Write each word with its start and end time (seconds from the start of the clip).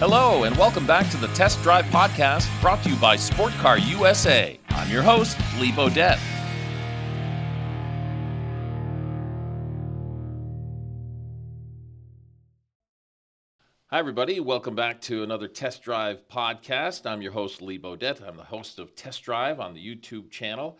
Hello, 0.00 0.42
and 0.42 0.56
welcome 0.56 0.88
back 0.88 1.08
to 1.10 1.16
the 1.16 1.28
Test 1.28 1.62
Drive 1.62 1.84
Podcast 1.84 2.50
brought 2.60 2.82
to 2.82 2.90
you 2.90 2.96
by 2.96 3.14
Sport 3.14 3.52
Car 3.52 3.78
USA. 3.78 4.58
I'm 4.70 4.90
your 4.90 5.02
host, 5.02 5.38
Lee 5.60 5.70
Bodette. 5.70 6.18
Hi, 13.86 14.00
everybody. 14.00 14.40
Welcome 14.40 14.74
back 14.74 15.00
to 15.02 15.22
another 15.22 15.46
Test 15.46 15.84
Drive 15.84 16.28
podcast. 16.28 17.08
I'm 17.08 17.22
your 17.22 17.30
host, 17.30 17.62
Lee 17.62 17.78
Bodette. 17.78 18.20
I'm 18.26 18.36
the 18.36 18.42
host 18.42 18.80
of 18.80 18.96
Test 18.96 19.22
Drive 19.22 19.60
on 19.60 19.74
the 19.74 19.80
YouTube 19.80 20.28
channel. 20.28 20.76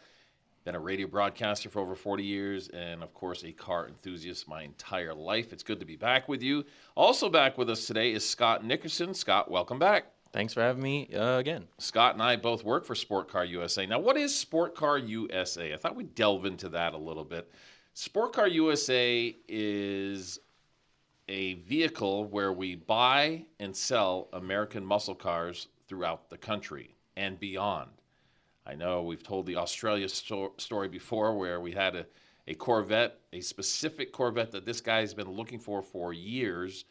Been 0.65 0.75
a 0.75 0.81
radio 0.81 1.07
broadcaster 1.07 1.69
for 1.69 1.81
over 1.81 1.95
40 1.95 2.25
years, 2.25 2.69
and 2.69 3.03
of 3.03 3.13
course, 3.13 3.45
a 3.45 3.53
car 3.53 3.87
enthusiast 3.87 4.49
my 4.49 4.63
entire 4.63 5.13
life. 5.13 5.53
It's 5.53 5.63
good 5.63 5.79
to 5.81 5.85
be 5.85 5.97
back 5.97 6.27
with 6.27 6.43
you. 6.43 6.65
Also, 6.95 7.29
back 7.29 7.59
with 7.59 7.69
us 7.69 7.87
today 7.87 8.13
is 8.13 8.27
Scott 8.27 8.65
Nickerson. 8.65 9.13
Scott, 9.13 9.51
welcome 9.51 9.79
back. 9.79 10.07
Thanks 10.33 10.55
for 10.55 10.63
having 10.63 10.83
me 10.83 11.11
uh, 11.15 11.37
again. 11.37 11.67
Scott 11.77 12.15
and 12.15 12.23
I 12.23 12.37
both 12.37 12.65
work 12.65 12.87
for 12.87 12.95
Sport 12.95 13.29
Car 13.29 13.45
USA. 13.45 13.85
Now, 13.85 13.99
what 13.99 14.17
is 14.17 14.35
Sport 14.35 14.75
Car 14.75 14.97
USA? 14.97 15.75
I 15.75 15.77
thought 15.77 15.97
we'd 15.97 16.15
delve 16.15 16.47
into 16.47 16.71
that 16.71 16.95
a 16.95 16.99
little 16.99 17.25
bit. 17.25 17.53
Sport 17.93 18.33
Car 18.33 18.49
USA 18.49 19.37
is 19.47 20.39
a 21.29 21.55
vehicle 21.55 22.25
where 22.25 22.55
we 22.55 22.75
buy 22.75 23.45
and 23.61 23.77
sell 23.77 24.29
American 24.33 24.87
muscle 24.87 25.15
cars 25.15 25.69
throughout 25.89 26.31
the 26.31 26.39
country 26.39 26.95
and 27.19 27.39
beyond. 27.39 27.91
I 28.67 28.75
know 28.75 29.03
we've 29.03 29.23
told 29.23 29.47
the 29.47 29.57
Australia 29.57 30.09
sto- 30.09 30.55
story 30.59 30.89
before 30.89 31.37
where 31.37 31.61
we 31.61 31.73
had 31.73 31.95
a, 31.97 32.07
a 32.49 32.55
Corvette, 32.55 33.19
a 33.33 33.41
specific 33.41 34.13
Corvette 34.13 34.53
that 34.53 34.65
this 34.65 34.81
guy's 34.81 35.15
been 35.15 35.31
looking 35.31 35.59
for 35.59 35.83
for 35.83 36.13
years, 36.13 36.85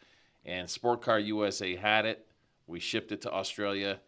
and 0.45 0.69
Sport 0.69 1.01
Car 1.01 1.19
USA 1.19 1.75
had 1.75 2.05
it. 2.05 2.27
We 2.67 2.79
shipped 2.79 3.11
it 3.11 3.21
to 3.21 3.31
Australia. 3.31 3.99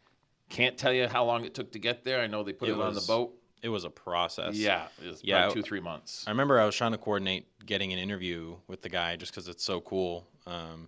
Can't 0.50 0.78
tell 0.78 0.94
you 0.94 1.08
how 1.08 1.26
long 1.26 1.44
it 1.44 1.54
took 1.54 1.72
to 1.72 1.80
get 1.80 2.04
there. 2.04 2.22
I 2.22 2.28
know 2.28 2.44
they 2.44 2.54
put 2.54 2.70
it, 2.70 2.74
It 2.74 2.80
on 2.80 2.94
the 2.94 3.02
boat. 3.02 3.34
It 3.64 3.70
was 3.70 3.84
a 3.84 3.90
process. 3.90 4.56
Yeah, 4.56 4.88
it 5.04 5.08
was 5.08 5.24
Yeah, 5.24 5.46
about 5.46 5.54
two, 5.54 5.64
three 5.64 5.80
months. 5.80 6.24
I 6.28 6.30
remember 6.30 6.60
I 6.60 6.66
was 6.66 6.76
trying 6.76 6.92
to 6.92 7.00
coordinate 7.00 7.48
getting 7.66 7.92
an 7.94 8.00
interview 8.00 8.56
with 8.68 8.84
the 8.84 8.90
guy 8.90 9.16
just 9.16 9.32
because 9.32 9.48
it's 9.48 9.64
so 9.64 9.82
cool. 9.82 10.28
Um, 10.46 10.88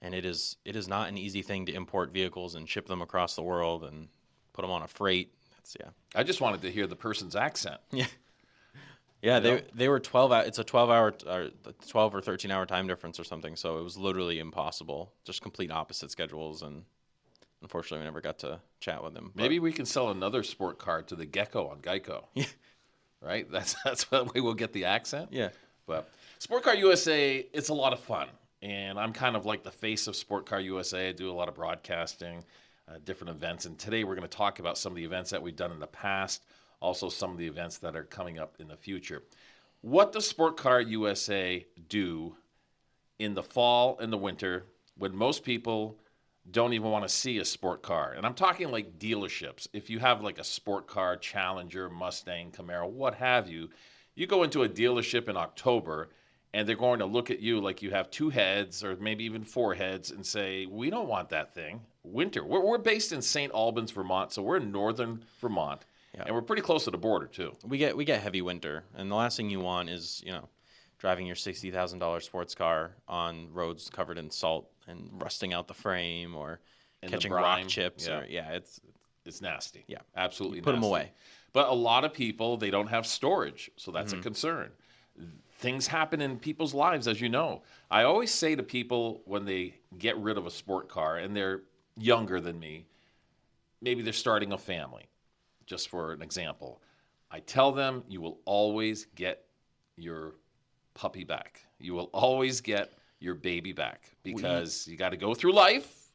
and 0.00 0.14
it 0.14 0.24
is 0.24 0.58
it 0.64 0.76
is 0.76 0.86
not 0.86 1.08
an 1.08 1.18
easy 1.18 1.42
thing 1.42 1.66
to 1.66 1.72
import 1.72 2.12
vehicles 2.12 2.54
and 2.54 2.68
ship 2.68 2.86
them 2.86 3.02
across 3.02 3.34
the 3.34 3.42
world 3.42 3.84
and 3.84 4.08
put 4.52 4.62
them 4.62 4.70
on 4.70 4.82
a 4.82 4.86
freight. 4.86 5.32
Yeah. 5.78 5.90
I 6.14 6.22
just 6.22 6.40
wanted 6.40 6.62
to 6.62 6.70
hear 6.70 6.86
the 6.86 6.96
person's 6.96 7.36
accent. 7.36 7.80
Yeah. 7.92 8.06
Yeah, 9.22 9.40
they 9.40 9.62
they 9.74 9.88
were 9.88 10.00
12 10.00 10.32
hour, 10.32 10.42
it's 10.42 10.58
a 10.58 10.64
12 10.64 10.90
hour 10.90 11.14
or 11.26 11.48
12 11.88 12.14
or 12.14 12.20
13 12.20 12.50
hour 12.50 12.66
time 12.66 12.86
difference 12.86 13.18
or 13.18 13.24
something, 13.24 13.56
so 13.56 13.78
it 13.78 13.82
was 13.82 13.96
literally 13.96 14.38
impossible. 14.38 15.14
Just 15.24 15.40
complete 15.40 15.70
opposite 15.70 16.10
schedules 16.10 16.60
and 16.60 16.84
unfortunately 17.62 18.00
we 18.00 18.04
never 18.04 18.20
got 18.20 18.38
to 18.40 18.60
chat 18.80 19.02
with 19.02 19.14
but- 19.14 19.34
Maybe 19.34 19.58
we 19.60 19.72
can 19.72 19.86
sell 19.86 20.10
another 20.10 20.42
sport 20.42 20.78
car 20.78 21.00
to 21.04 21.16
the 21.16 21.24
Gecko 21.24 21.68
on 21.68 21.78
Geico. 21.78 22.24
Yeah. 22.34 22.44
Right? 23.22 23.50
That's 23.50 23.74
that's 23.84 24.10
what 24.10 24.34
we 24.34 24.42
will 24.42 24.52
get 24.52 24.74
the 24.74 24.84
accent. 24.84 25.30
Yeah. 25.32 25.48
But 25.86 26.10
Sport 26.38 26.62
Car 26.62 26.74
USA, 26.74 27.46
it's 27.54 27.70
a 27.70 27.74
lot 27.74 27.94
of 27.94 28.00
fun. 28.00 28.28
And 28.60 28.98
I'm 28.98 29.14
kind 29.14 29.36
of 29.36 29.46
like 29.46 29.62
the 29.62 29.70
face 29.70 30.06
of 30.06 30.16
Sport 30.16 30.44
Car 30.44 30.60
USA. 30.60 31.08
I 31.08 31.12
do 31.12 31.30
a 31.30 31.32
lot 31.32 31.48
of 31.48 31.54
broadcasting, 31.54 32.44
uh, 32.88 32.98
different 33.04 33.30
events. 33.30 33.64
And 33.64 33.78
today 33.78 34.04
we're 34.04 34.14
going 34.14 34.28
to 34.28 34.36
talk 34.36 34.58
about 34.58 34.78
some 34.78 34.92
of 34.92 34.96
the 34.96 35.04
events 35.04 35.30
that 35.30 35.42
we've 35.42 35.56
done 35.56 35.72
in 35.72 35.80
the 35.80 35.86
past, 35.86 36.44
also 36.80 37.08
some 37.08 37.30
of 37.30 37.38
the 37.38 37.46
events 37.46 37.78
that 37.78 37.96
are 37.96 38.04
coming 38.04 38.38
up 38.38 38.56
in 38.58 38.68
the 38.68 38.76
future. 38.76 39.22
What 39.80 40.12
does 40.12 40.26
Sport 40.26 40.56
Car 40.56 40.80
USA 40.80 41.64
do 41.88 42.36
in 43.18 43.34
the 43.34 43.42
fall 43.42 43.98
and 44.00 44.12
the 44.12 44.18
winter 44.18 44.64
when 44.96 45.14
most 45.14 45.44
people 45.44 45.98
don't 46.50 46.74
even 46.74 46.90
want 46.90 47.04
to 47.04 47.08
see 47.08 47.38
a 47.38 47.44
sport 47.44 47.82
car. 47.82 48.12
And 48.12 48.26
I'm 48.26 48.34
talking 48.34 48.70
like 48.70 48.98
dealerships. 48.98 49.66
If 49.72 49.88
you 49.88 49.98
have 49.98 50.22
like 50.22 50.38
a 50.38 50.44
sport 50.44 50.86
car, 50.86 51.16
Challenger, 51.16 51.88
Mustang, 51.88 52.50
Camaro, 52.50 52.88
what 52.88 53.14
have 53.14 53.48
you, 53.48 53.70
you 54.14 54.26
go 54.26 54.42
into 54.42 54.62
a 54.62 54.68
dealership 54.68 55.28
in 55.28 55.36
October 55.36 56.10
and 56.52 56.68
they're 56.68 56.76
going 56.76 56.98
to 56.98 57.06
look 57.06 57.30
at 57.30 57.40
you 57.40 57.60
like 57.60 57.82
you 57.82 57.90
have 57.90 58.10
two 58.10 58.30
heads 58.30 58.84
or 58.84 58.96
maybe 58.96 59.24
even 59.24 59.42
four 59.42 59.74
heads 59.74 60.10
and 60.10 60.24
say, 60.24 60.66
We 60.66 60.90
don't 60.90 61.08
want 61.08 61.30
that 61.30 61.54
thing. 61.54 61.80
Winter. 62.04 62.44
We're, 62.44 62.60
we're 62.64 62.78
based 62.78 63.12
in 63.12 63.20
St. 63.22 63.52
Albans, 63.52 63.90
Vermont, 63.90 64.32
so 64.32 64.42
we're 64.42 64.58
in 64.58 64.70
northern 64.70 65.24
Vermont. 65.40 65.82
Yeah. 66.14 66.24
And 66.26 66.34
we're 66.34 66.42
pretty 66.42 66.62
close 66.62 66.84
to 66.84 66.90
the 66.92 66.98
border, 66.98 67.26
too. 67.26 67.52
we 67.66 67.76
get 67.78 67.96
we 67.96 68.04
get 68.04 68.22
heavy 68.22 68.40
winter, 68.42 68.84
and 68.94 69.10
the 69.10 69.14
last 69.16 69.36
thing 69.36 69.50
you 69.50 69.58
want 69.60 69.88
is 69.90 70.22
you 70.24 70.30
know 70.32 70.48
driving 70.98 71.26
your 71.26 71.34
sixty 71.34 71.70
thousand 71.72 71.98
dollars 71.98 72.24
sports 72.24 72.54
car 72.54 72.92
on 73.08 73.48
roads 73.52 73.90
covered 73.90 74.16
in 74.18 74.30
salt 74.30 74.70
and 74.86 75.10
rusting 75.14 75.52
out 75.52 75.66
the 75.66 75.74
frame 75.74 76.36
or 76.36 76.60
the 77.02 77.08
catching 77.08 77.32
rock 77.32 77.66
chips 77.66 78.06
yeah. 78.06 78.18
or 78.20 78.26
yeah, 78.26 78.50
it's 78.52 78.78
It's 79.26 79.40
nasty. 79.42 79.84
Yeah. 79.88 79.98
Absolutely 80.14 80.60
Put 80.60 80.74
nasty. 80.74 80.86
away. 80.86 81.12
But 81.52 81.68
a 81.68 81.74
lot 81.74 82.04
of 82.04 82.12
people, 82.12 82.56
they 82.58 82.70
don't 82.70 82.88
have 82.88 83.06
storage. 83.06 83.70
So 83.76 83.90
that's 83.90 84.12
Mm-hmm. 84.12 84.20
a 84.20 84.22
concern. 84.22 84.70
Things 85.58 85.86
happen 85.86 86.20
in 86.20 86.38
people's 86.38 86.74
lives, 86.74 87.06
as 87.08 87.20
you 87.20 87.28
know. 87.28 87.62
I 87.90 88.02
always 88.02 88.30
say 88.30 88.54
to 88.56 88.62
people 88.62 89.22
when 89.24 89.44
they 89.44 89.74
get 89.98 90.16
rid 90.18 90.36
of 90.36 90.46
a 90.46 90.50
sport 90.50 90.88
car 90.88 91.16
and 91.16 91.34
they're 91.34 91.62
younger 91.96 92.40
than 92.40 92.58
me, 92.58 92.86
maybe 93.80 94.02
they're 94.02 94.12
starting 94.12 94.52
a 94.52 94.58
family, 94.58 95.06
just 95.66 95.88
for 95.88 96.12
an 96.12 96.22
example. 96.22 96.82
I 97.30 97.40
tell 97.40 97.72
them 97.72 98.04
you 98.08 98.20
will 98.20 98.40
always 98.44 99.06
get 99.14 99.44
your 99.96 100.34
puppy 100.94 101.24
back. 101.24 101.60
You 101.78 101.94
will 101.94 102.10
always 102.12 102.60
get 102.60 102.92
your 103.20 103.34
baby 103.34 103.72
back 103.72 104.10
because 104.22 104.86
you 104.86 104.96
got 104.96 105.10
to 105.10 105.16
go 105.16 105.34
through 105.34 105.52
life, 105.52 106.10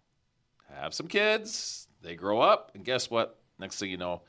have 0.74 0.94
some 0.94 1.08
kids, 1.08 1.88
they 2.02 2.16
grow 2.16 2.40
up, 2.40 2.72
and 2.76 2.86
guess 2.86 3.10
what? 3.10 3.40
Next 3.58 3.80
thing 3.80 3.90
you 3.90 3.98
know, 3.98 4.22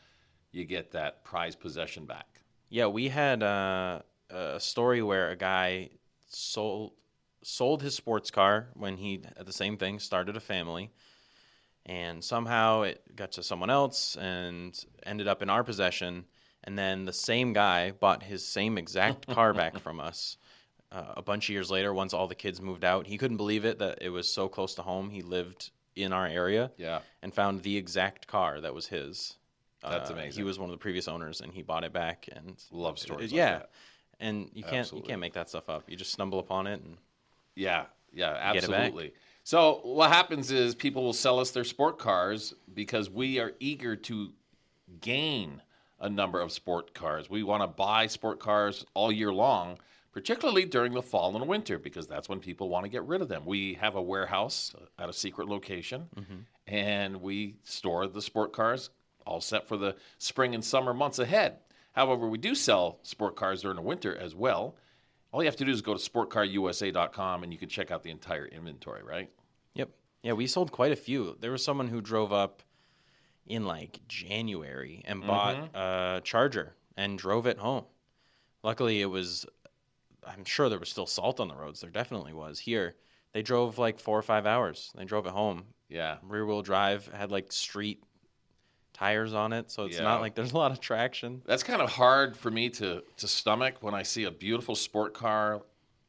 you 0.53 0.65
get 0.65 0.91
that 0.93 1.25
prized 1.25 1.61
possession 1.61 2.06
back. 2.06 2.27
yeah. 2.69 2.87
We 2.87 3.09
had 3.09 3.43
uh, 3.43 4.00
a 4.31 4.59
story 4.59 5.03
where 5.03 5.31
a 5.31 5.37
guy 5.37 5.91
sold 6.28 6.93
sold 7.43 7.82
his 7.82 7.94
sports 7.94 8.31
car 8.31 8.69
when 8.75 8.97
he 8.97 9.22
at 9.37 9.47
the 9.47 9.53
same 9.53 9.77
thing 9.77 9.99
started 9.99 10.37
a 10.37 10.41
family, 10.41 10.91
and 11.87 12.23
somehow 12.23 12.83
it 12.83 13.03
got 13.17 13.33
to 13.33 13.43
someone 13.43 13.71
else 13.71 14.17
and 14.17 14.85
ended 15.05 15.29
up 15.29 15.43
in 15.43 15.51
our 15.51 15.65
possession. 15.65 16.25
And 16.65 16.79
then 16.79 17.05
the 17.07 17.13
same 17.13 17.53
guy 17.53 17.91
bought 17.93 18.23
his 18.23 18.47
same 18.47 18.77
exact 18.79 19.27
car 19.35 19.55
back 19.55 19.79
from 19.79 19.99
us 19.99 20.37
uh, 20.93 21.15
a 21.17 21.23
bunch 21.23 21.47
of 21.49 21.53
years 21.55 21.71
later. 21.71 21.95
Once 21.95 22.13
all 22.13 22.29
the 22.29 22.35
kids 22.35 22.61
moved 22.61 22.85
out, 22.85 23.07
he 23.07 23.17
couldn't 23.17 23.39
believe 23.39 23.65
it 23.65 23.79
that 23.79 23.99
it 24.03 24.11
was 24.11 24.31
so 24.31 24.49
close 24.49 24.75
to 24.75 24.83
home. 24.83 25.09
He 25.11 25.23
lived 25.23 25.71
in 25.97 26.13
our 26.13 26.27
area 26.27 26.71
Yeah. 26.77 27.01
and 27.23 27.33
found 27.35 27.63
the 27.63 27.77
exact 27.77 28.27
car 28.27 28.61
that 28.61 28.75
was 28.75 28.87
his. 28.87 29.37
That's 29.83 30.11
Uh, 30.11 30.15
amazing. 30.15 30.39
He 30.41 30.45
was 30.45 30.59
one 30.59 30.69
of 30.69 30.75
the 30.75 30.79
previous 30.83 31.09
owners, 31.09 31.41
and 31.41 31.53
he 31.53 31.62
bought 31.62 31.85
it 31.85 31.93
back. 31.93 32.29
And 32.31 32.62
Love 32.71 32.99
stories 32.99 33.33
like 33.33 33.39
yeah, 33.39 33.59
that. 33.61 33.71
and 34.21 34.51
you 34.53 34.62
can't 34.62 34.75
Absolutely. 34.75 35.07
you 35.09 35.11
can't 35.12 35.21
make 35.21 35.33
that 35.33 35.49
stuff 35.49 35.71
up. 35.71 35.85
You 35.89 35.97
just 35.97 36.12
stumble 36.12 36.39
upon 36.39 36.67
it, 36.67 36.83
and 36.83 36.99
Yeah, 37.57 37.87
yeah, 38.12 38.33
it 38.53 38.57
absolutely. 38.59 39.15
So 39.43 39.81
what 39.83 40.11
happens 40.11 40.51
is 40.51 40.75
people 40.75 41.03
will 41.03 41.12
sell 41.12 41.41
us 41.41 41.51
their 41.51 41.65
sport 41.65 41.99
cars 41.99 42.55
because 42.75 43.11
we 43.11 43.39
are 43.39 43.53
eager 43.59 43.97
to 43.97 44.33
gain 45.01 45.62
a 46.01 46.09
number 46.09 46.41
of 46.41 46.53
sport 46.53 46.95
cars. 46.95 47.28
We 47.28 47.43
want 47.43 47.62
to 47.62 47.67
buy 47.67 48.06
sport 48.06 48.41
cars 48.41 48.87
all 48.95 49.12
year 49.12 49.33
long, 49.33 49.79
particularly 50.12 50.65
during 50.65 50.95
the 50.95 51.03
fall 51.03 51.37
and 51.37 51.47
winter 51.47 51.79
because 51.79 52.06
that's 52.06 52.29
when 52.29 52.41
people 52.41 52.69
want 52.69 52.84
to 52.84 52.91
get 52.91 53.05
rid 53.05 53.23
of 53.23 53.29
them. 53.29 53.45
We 53.45 53.75
have 53.75 53.97
a 53.97 54.03
warehouse 54.03 54.75
at 54.99 55.09
a 55.09 55.12
secret 55.12 55.49
location 55.49 56.09
mm-hmm. 56.17 56.73
and 56.73 57.21
we 57.21 57.56
store 57.65 58.06
the 58.06 58.23
sport 58.23 58.53
cars 58.53 58.91
all 59.27 59.41
set 59.41 59.69
for 59.69 59.77
the 59.77 59.97
spring 60.19 60.55
and 60.55 60.65
summer 60.65 60.95
months 60.95 61.19
ahead. 61.19 61.59
However, 61.93 62.29
we 62.29 62.39
do 62.39 62.55
sell 62.55 62.99
sport 63.03 63.37
cars 63.37 63.62
during 63.62 63.77
the 63.77 63.83
winter 63.83 64.17
as 64.17 64.34
well. 64.34 64.77
All 65.33 65.43
you 65.43 65.47
have 65.49 65.57
to 65.57 65.65
do 65.65 65.71
is 65.71 65.83
go 65.83 65.95
to 65.95 66.11
sportcarusa.com 66.11 67.43
and 67.43 67.53
you 67.53 67.59
can 67.59 67.69
check 67.69 67.91
out 67.91 68.03
the 68.03 68.11
entire 68.11 68.47
inventory, 68.47 69.03
right? 69.03 69.31
yep, 69.75 69.91
yeah, 70.23 70.32
we 70.32 70.47
sold 70.47 70.73
quite 70.73 70.93
a 70.93 70.97
few. 70.97 71.37
There 71.41 71.53
was 71.53 71.65
someone 71.65 71.88
who 71.88 72.00
drove 72.00 72.32
up 72.32 72.62
in 73.47 73.65
like 73.65 74.00
January 74.09 75.03
and 75.06 75.21
mm-hmm. 75.21 75.29
bought 75.29 75.71
a 75.75 76.21
Charger 76.25 76.75
and 76.97 77.19
drove 77.19 77.47
it 77.47 77.59
home. 77.59 77.85
Luckily, 78.62 79.00
it 79.00 79.06
was. 79.06 79.47
I'm 80.27 80.44
sure 80.44 80.69
there 80.69 80.79
was 80.79 80.91
still 80.91 81.06
salt 81.06 81.41
on 81.41 81.49
the 81.49 81.55
roads. 81.55 81.81
There 81.81 81.91
definitely 81.91 82.35
was. 82.35 82.59
Here, 82.59 82.94
they 83.33 83.43
drove 83.43 83.79
like 83.79 83.99
four 83.99 84.19
or 84.19 84.23
five 84.23 84.47
hours. 84.47 84.93
They 84.94 85.05
drove 85.05 85.26
it 85.26 85.33
home. 85.33 85.65
Yeah. 85.88 86.19
Rear 86.23 86.44
wheel 86.44 86.62
drive 86.62 87.11
had 87.15 87.31
like 87.31 87.53
street 87.53 88.03
tires 89.00 89.32
on 89.32 89.52
it, 89.55 89.70
so 89.70 89.87
it's 89.87 89.97
Yeah. 89.97 90.05
not 90.05 90.20
like 90.20 90.35
there's 90.35 90.52
a 90.52 90.56
lot 90.58 90.73
of 90.73 90.79
traction. 90.81 91.41
That's 91.47 91.62
kind 91.62 91.81
of 91.81 91.91
hard 91.91 92.37
for 92.37 92.50
me 92.50 92.69
to, 92.70 93.02
to 93.17 93.26
stomach 93.29 93.76
when 93.81 93.94
I 93.94 94.02
see 94.02 94.25
a 94.25 94.31
beautiful 94.31 94.75
sport 94.75 95.14
car 95.14 95.62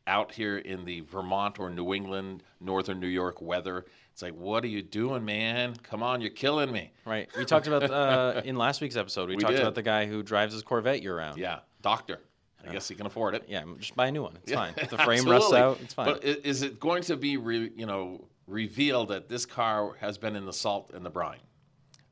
out 0.08 0.34
here 0.34 0.58
in 0.58 0.84
the 0.84 1.00
Vermont 1.02 1.58
or 1.58 1.70
New 1.70 1.94
England, 1.94 2.44
northern 2.60 3.00
New 3.00 3.08
York 3.08 3.42
weather. 3.42 3.86
It's 4.12 4.22
like, 4.22 4.34
what 4.36 4.66
are 4.66 4.68
you 4.68 4.82
doing, 4.82 5.24
man? 5.24 5.74
Come 5.84 6.04
on, 6.04 6.20
you're 6.20 6.32
killing 6.32 6.70
me. 6.70 6.92
Right. 7.06 7.30
We 7.38 7.46
talked 7.46 7.68
about 7.68 7.90
uh, 7.90 8.42
in 8.46 8.58
last 8.58 8.82
week's 8.82 8.98
episode. 8.98 9.30
We, 9.30 9.38
We 9.38 9.42
talked 9.42 9.54
did. 9.54 9.62
about 9.62 9.76
the 9.76 9.84
guy 9.84 10.06
who 10.06 10.22
drives 10.22 10.54
his 10.54 10.62
Corvette 10.64 11.02
year 11.02 11.16
round. 11.18 11.38
Yeah, 11.38 11.60
doctor. 11.82 12.20
I 12.68 12.72
guess 12.74 12.88
he 12.90 12.94
can 12.94 13.06
afford 13.08 13.34
it. 13.36 13.46
Yeah, 13.48 13.64
just 13.80 13.96
buy 13.96 14.08
a 14.08 14.12
new 14.12 14.22
one. 14.22 14.36
It's 14.44 14.52
Yeah, 14.52 14.58
fine. 14.58 14.74
If 14.78 14.90
the 14.96 14.98
frame 15.00 15.26
rusts 15.26 15.54
out, 15.54 15.80
it's 15.82 15.94
fine. 15.96 16.06
But 16.06 16.24
is 16.24 16.62
it 16.62 16.80
going 16.80 17.02
to 17.04 17.16
be, 17.16 17.38
re, 17.38 17.72
you 17.76 17.86
know, 17.88 18.28
reveal 18.48 19.06
that 19.08 19.30
this 19.30 19.46
car 19.48 19.96
has 20.00 20.18
been 20.20 20.36
in 20.36 20.46
the 20.46 20.54
salt 20.54 20.92
and 20.94 21.04
the 21.06 21.10
brine. 21.10 21.40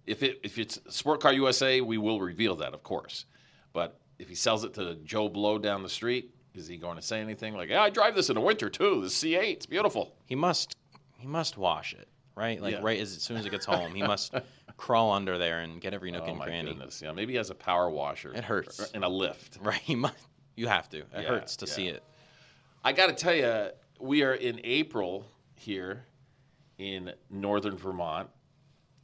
If 0.09 0.23
it 0.23 0.39
if 0.43 0.57
it's 0.57 0.79
Sport 0.89 1.21
Car 1.21 1.33
USA, 1.33 1.81
we 1.81 1.97
will 1.99 2.19
reveal 2.19 2.55
that, 2.55 2.73
of 2.73 2.81
course. 2.83 3.25
But 3.73 3.99
if 4.17 4.27
he 4.27 4.35
sells 4.35 4.63
it 4.63 4.73
to 4.73 4.95
Joe 5.05 5.29
Blow 5.29 5.59
down 5.59 5.83
the 5.83 5.89
street, 5.89 6.33
is 6.55 6.67
he 6.67 6.77
going 6.77 6.95
to 6.95 7.01
say 7.01 7.19
anything 7.21 7.53
like, 7.55 7.69
"Yeah, 7.69 7.83
I 7.83 7.89
drive 7.91 8.15
this 8.15 8.29
in 8.29 8.35
the 8.35 8.41
winter 8.41 8.69
too. 8.69 9.01
The 9.01 9.07
C8, 9.07 9.51
it's 9.53 9.65
beautiful." 9.67 10.15
He 10.25 10.33
must 10.35 10.75
he 11.19 11.27
must 11.27 11.57
wash 11.57 11.93
it, 11.93 12.07
right? 12.35 12.59
Like 12.59 12.73
Yeah. 12.73 12.79
right 12.81 12.99
as, 12.99 13.15
as 13.15 13.21
soon 13.21 13.37
as 13.37 13.45
it 13.45 13.51
gets 13.51 13.65
home, 13.65 13.93
he 13.93 14.01
must 14.01 14.33
crawl 14.77 15.11
under 15.11 15.37
there 15.37 15.59
and 15.59 15.79
get 15.79 15.93
every 15.93 16.09
nook 16.09 16.23
Oh 16.25 16.31
and 16.31 16.41
cranny. 16.41 16.69
goodness! 16.71 17.01
Yeah, 17.03 17.11
maybe 17.11 17.33
he 17.33 17.37
has 17.37 17.51
a 17.51 17.55
power 17.55 17.87
washer. 17.89 18.33
It 18.33 18.43
hurts. 18.43 18.91
and 18.95 19.03
a 19.03 19.09
lift. 19.09 19.59
Right? 19.61 19.79
He 19.81 19.93
must. 19.95 20.15
You 20.55 20.67
have 20.67 20.89
to. 20.89 20.97
It 20.99 21.07
Yeah, 21.13 21.21
hurts 21.23 21.55
to 21.57 21.67
see 21.67 21.87
it. 21.87 22.03
I 22.83 22.93
got 22.93 23.07
to 23.07 23.13
tell 23.13 23.35
you, 23.35 23.69
we 23.99 24.23
are 24.23 24.33
in 24.33 24.59
April 24.63 25.25
here 25.55 26.03
in 26.79 27.11
northern 27.29 27.77
Vermont, 27.77 28.29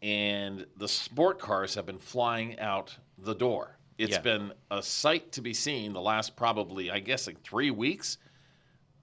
and 0.01 0.65
the 0.77 0.87
sport 0.87 1.39
cars 1.39 1.75
have 1.75 1.85
been 1.85 1.97
flying 1.97 2.59
out 2.59 2.95
the 3.17 3.33
door. 3.35 3.77
It's 3.97 4.11
Yeah. 4.13 4.21
been 4.21 4.53
a 4.71 4.83
sight 4.83 5.31
to 5.33 5.41
be 5.41 5.53
seen 5.53 5.93
the 5.93 6.01
last 6.01 6.35
probably, 6.35 6.91
I 6.91 6.99
guess, 6.99 7.27
like 7.27 7.41
three 7.43 7.71
weeks. 7.71 8.17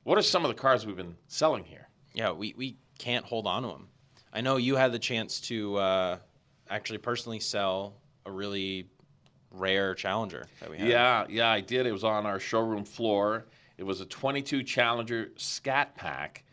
What 0.05 0.19
are 0.19 0.23
some 0.23 0.45
of 0.45 0.49
the 0.49 0.61
cars 0.61 0.85
we've 0.85 0.97
been 0.97 1.17
selling 1.29 1.65
here? 1.65 1.89
Yeah, 2.15 2.33
we, 2.33 2.55
we 2.57 2.77
can't 2.99 3.25
hold 3.25 3.47
on 3.47 3.63
to 3.63 3.69
them. 3.69 3.89
I 4.33 4.41
know 4.41 4.57
you 4.57 4.77
had 4.77 4.93
the 4.93 4.99
chance 4.99 5.41
to 5.43 5.77
uh, 5.77 6.19
actually 6.69 6.99
personally 6.99 7.41
sell 7.41 7.95
a 8.27 8.31
really 8.31 8.89
rare 9.51 9.95
Challenger 9.95 10.47
that 10.61 10.71
we 10.71 10.79
had. 10.79 10.89
Yeah, 10.89 11.27
yeah, 11.29 11.51
I 11.51 11.61
did. 11.61 11.87
It 11.87 11.93
was 11.93 12.05
on 12.05 12.27
our 12.27 12.41
showroom 12.41 12.85
floor. 12.85 13.47
It 13.79 13.85
was 13.85 14.01
a 14.01 14.07
22 14.07 14.63
Challenger 14.63 15.31
Scat 15.37 15.95
Pack. 15.95 16.45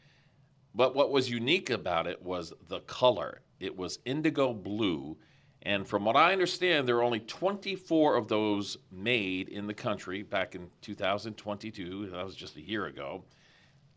But 0.75 0.95
what 0.95 1.11
was 1.11 1.29
unique 1.29 1.69
about 1.69 2.07
it 2.07 2.21
was 2.21 2.53
the 2.67 2.79
color. 2.81 3.41
It 3.59 3.75
was 3.75 3.99
indigo 4.05 4.53
blue. 4.53 5.17
And 5.63 5.87
from 5.87 6.05
what 6.05 6.15
I 6.15 6.31
understand, 6.31 6.87
there 6.87 6.97
are 6.97 7.03
only 7.03 7.19
24 7.19 8.15
of 8.15 8.27
those 8.27 8.77
made 8.91 9.49
in 9.49 9.67
the 9.67 9.73
country 9.73 10.23
back 10.23 10.55
in 10.55 10.69
2022. 10.81 12.09
That 12.11 12.25
was 12.25 12.35
just 12.35 12.55
a 12.55 12.61
year 12.61 12.85
ago. 12.85 13.23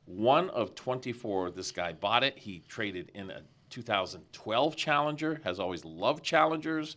One 0.06 0.50
of 0.50 0.74
24, 0.74 1.52
this 1.52 1.70
guy 1.70 1.92
bought 1.92 2.24
it. 2.24 2.36
He 2.36 2.62
traded 2.68 3.12
in 3.14 3.30
a 3.30 3.42
2012 3.70 4.76
Challenger, 4.76 5.40
has 5.44 5.60
always 5.60 5.84
loved 5.84 6.24
Challengers. 6.24 6.96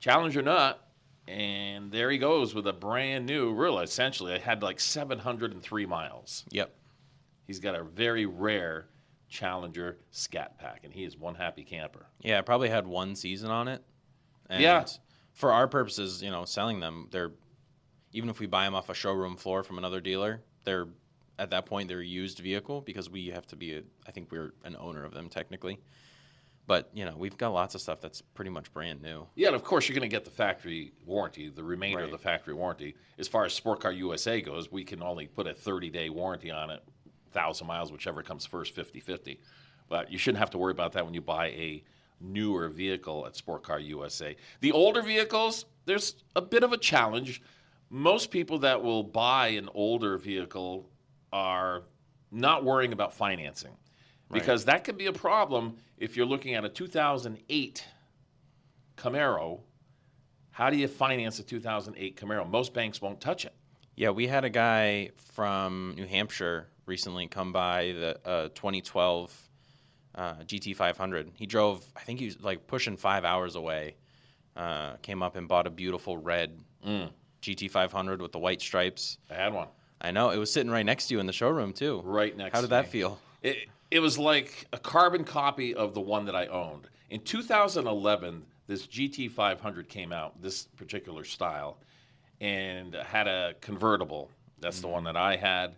Challenger 0.00 0.40
nut, 0.40 0.82
and 1.28 1.92
there 1.92 2.10
he 2.10 2.18
goes 2.18 2.54
with 2.54 2.66
a 2.66 2.72
brand 2.72 3.26
new, 3.26 3.52
really, 3.52 3.84
essentially, 3.84 4.32
it 4.32 4.40
had 4.40 4.62
like 4.62 4.80
703 4.80 5.86
miles. 5.86 6.44
Yep. 6.50 6.74
He's 7.46 7.60
got 7.60 7.74
a 7.74 7.84
very 7.84 8.26
rare 8.26 8.86
Challenger 9.30 9.96
Scat 10.10 10.58
Pack, 10.58 10.80
and 10.84 10.92
he 10.92 11.04
is 11.04 11.16
one 11.16 11.34
happy 11.34 11.64
camper. 11.64 12.06
Yeah, 12.20 12.38
it 12.40 12.46
probably 12.46 12.68
had 12.68 12.86
one 12.86 13.16
season 13.16 13.50
on 13.50 13.68
it. 13.68 13.82
And 14.50 14.60
Yeah. 14.60 14.84
For 15.32 15.52
our 15.52 15.68
purposes, 15.68 16.22
you 16.22 16.30
know, 16.30 16.44
selling 16.44 16.80
them, 16.80 17.08
they're 17.10 17.32
even 18.12 18.28
if 18.28 18.40
we 18.40 18.46
buy 18.46 18.64
them 18.64 18.74
off 18.74 18.90
a 18.90 18.94
showroom 18.94 19.36
floor 19.36 19.62
from 19.62 19.78
another 19.78 20.00
dealer, 20.00 20.42
they're 20.64 20.88
at 21.38 21.50
that 21.50 21.64
point 21.64 21.88
they're 21.88 22.00
a 22.00 22.04
used 22.04 22.40
vehicle 22.40 22.80
because 22.82 23.08
we 23.08 23.28
have 23.28 23.46
to 23.46 23.56
be. 23.56 23.76
A, 23.76 23.82
I 24.06 24.10
think 24.10 24.30
we're 24.30 24.52
an 24.64 24.76
owner 24.78 25.04
of 25.04 25.14
them 25.14 25.28
technically. 25.28 25.80
But 26.66 26.90
you 26.92 27.04
know, 27.04 27.14
we've 27.16 27.36
got 27.36 27.52
lots 27.52 27.74
of 27.74 27.80
stuff 27.80 28.00
that's 28.00 28.20
pretty 28.20 28.50
much 28.50 28.72
brand 28.72 29.00
new. 29.00 29.26
Yeah, 29.34 29.48
and 29.48 29.56
of 29.56 29.64
course, 29.64 29.88
you're 29.88 29.94
going 29.94 30.08
to 30.08 30.14
get 30.14 30.24
the 30.24 30.30
factory 30.30 30.92
warranty, 31.06 31.48
the 31.48 31.64
remainder 31.64 32.04
of 32.04 32.10
the 32.10 32.18
factory 32.18 32.54
warranty. 32.54 32.94
As 33.18 33.26
far 33.26 33.44
as 33.44 33.54
Sport 33.54 33.80
Car 33.80 33.92
USA 33.92 34.40
goes, 34.40 34.70
we 34.70 34.84
can 34.84 35.02
only 35.02 35.26
put 35.26 35.46
a 35.46 35.54
30 35.54 35.90
day 35.90 36.10
warranty 36.10 36.50
on 36.50 36.70
it, 36.70 36.82
1,000 37.32 37.66
miles, 37.66 37.92
whichever 37.92 38.22
comes 38.22 38.46
first, 38.46 38.74
50 38.74 39.00
50. 39.00 39.40
But 39.88 40.12
you 40.12 40.18
shouldn't 40.18 40.38
have 40.38 40.50
to 40.50 40.58
worry 40.58 40.72
about 40.72 40.92
that 40.92 41.04
when 41.04 41.14
you 41.14 41.20
buy 41.20 41.48
a 41.48 41.82
newer 42.20 42.68
vehicle 42.68 43.26
at 43.26 43.34
Sport 43.36 43.62
Car 43.62 43.80
USA. 43.80 44.36
The 44.60 44.72
older 44.72 45.02
vehicles, 45.02 45.64
there's 45.86 46.16
a 46.36 46.42
bit 46.42 46.62
of 46.62 46.72
a 46.72 46.76
challenge. 46.76 47.42
Most 47.88 48.30
people 48.30 48.58
that 48.60 48.82
will 48.82 49.02
buy 49.02 49.48
an 49.48 49.68
older 49.74 50.18
vehicle 50.18 50.88
are 51.32 51.82
not 52.30 52.64
worrying 52.64 52.92
about 52.92 53.12
financing 53.12 53.72
because 54.30 54.64
that 54.66 54.84
can 54.84 54.96
be 54.96 55.06
a 55.06 55.12
problem 55.12 55.76
if 55.98 56.16
you're 56.16 56.26
looking 56.26 56.54
at 56.54 56.64
a 56.64 56.68
2008 56.68 57.84
Camaro. 58.96 59.60
How 60.52 60.70
do 60.70 60.76
you 60.76 60.86
finance 60.86 61.38
a 61.40 61.42
2008 61.42 62.16
Camaro? 62.16 62.48
Most 62.48 62.72
banks 62.72 63.00
won't 63.00 63.20
touch 63.20 63.44
it. 63.44 63.54
Yeah, 63.96 64.10
we 64.10 64.28
had 64.28 64.44
a 64.44 64.50
guy 64.50 65.10
from 65.16 65.94
New 65.96 66.06
Hampshire 66.06 66.68
recently 66.90 67.28
come 67.28 67.52
by 67.52 67.92
the 67.92 68.28
uh, 68.28 68.48
2012 68.48 69.32
uh, 70.16 70.34
GT500. 70.40 71.30
He 71.36 71.46
drove, 71.46 71.84
I 71.96 72.00
think 72.00 72.18
he 72.18 72.26
was 72.26 72.42
like 72.42 72.66
pushing 72.66 72.96
five 72.96 73.24
hours 73.24 73.54
away. 73.54 73.94
Uh, 74.56 74.96
came 74.96 75.22
up 75.22 75.36
and 75.36 75.46
bought 75.46 75.68
a 75.68 75.70
beautiful 75.70 76.18
red 76.18 76.60
GT500 77.42 78.18
with 78.18 78.32
the 78.32 78.38
white 78.40 78.60
stripes. 78.60 79.18
I 79.30 79.34
had 79.34 79.54
one 79.54 79.68
I 80.00 80.10
know 80.10 80.30
it 80.30 80.38
was 80.38 80.52
sitting 80.52 80.70
right 80.70 80.84
next 80.84 81.06
to 81.08 81.14
you 81.14 81.20
in 81.20 81.26
the 81.26 81.32
showroom 81.32 81.72
too. 81.72 82.02
right 82.04 82.36
next. 82.36 82.54
How 82.54 82.60
did 82.60 82.70
that 82.70 82.86
me. 82.86 82.90
feel? 82.90 83.18
It, 83.42 83.68
it 83.90 84.00
was 84.00 84.18
like 84.18 84.66
a 84.72 84.78
carbon 84.78 85.24
copy 85.24 85.74
of 85.74 85.94
the 85.94 86.00
one 86.00 86.24
that 86.24 86.34
I 86.34 86.46
owned. 86.46 86.88
In 87.10 87.20
2011, 87.20 88.44
this 88.66 88.86
GT500 88.86 89.88
came 89.88 90.12
out, 90.12 90.40
this 90.42 90.64
particular 90.76 91.24
style, 91.24 91.78
and 92.40 92.94
had 92.94 93.28
a 93.28 93.54
convertible. 93.60 94.30
That's 94.60 94.80
the 94.80 94.88
one 94.88 95.04
that 95.04 95.16
I 95.16 95.36
had. 95.36 95.74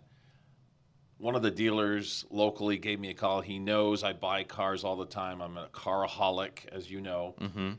One 1.17 1.35
of 1.35 1.41
the 1.41 1.51
dealers 1.51 2.25
locally 2.29 2.77
gave 2.77 2.99
me 2.99 3.09
a 3.09 3.13
call. 3.13 3.41
He 3.41 3.59
knows 3.59 4.03
I 4.03 4.13
buy 4.13 4.43
cars 4.43 4.83
all 4.83 4.95
the 4.95 5.05
time. 5.05 5.41
I'm 5.41 5.57
a 5.57 5.69
caraholic, 5.73 6.67
as 6.71 6.89
you 6.91 7.01
know. 7.01 7.35
Mm-hmm. 7.39 7.71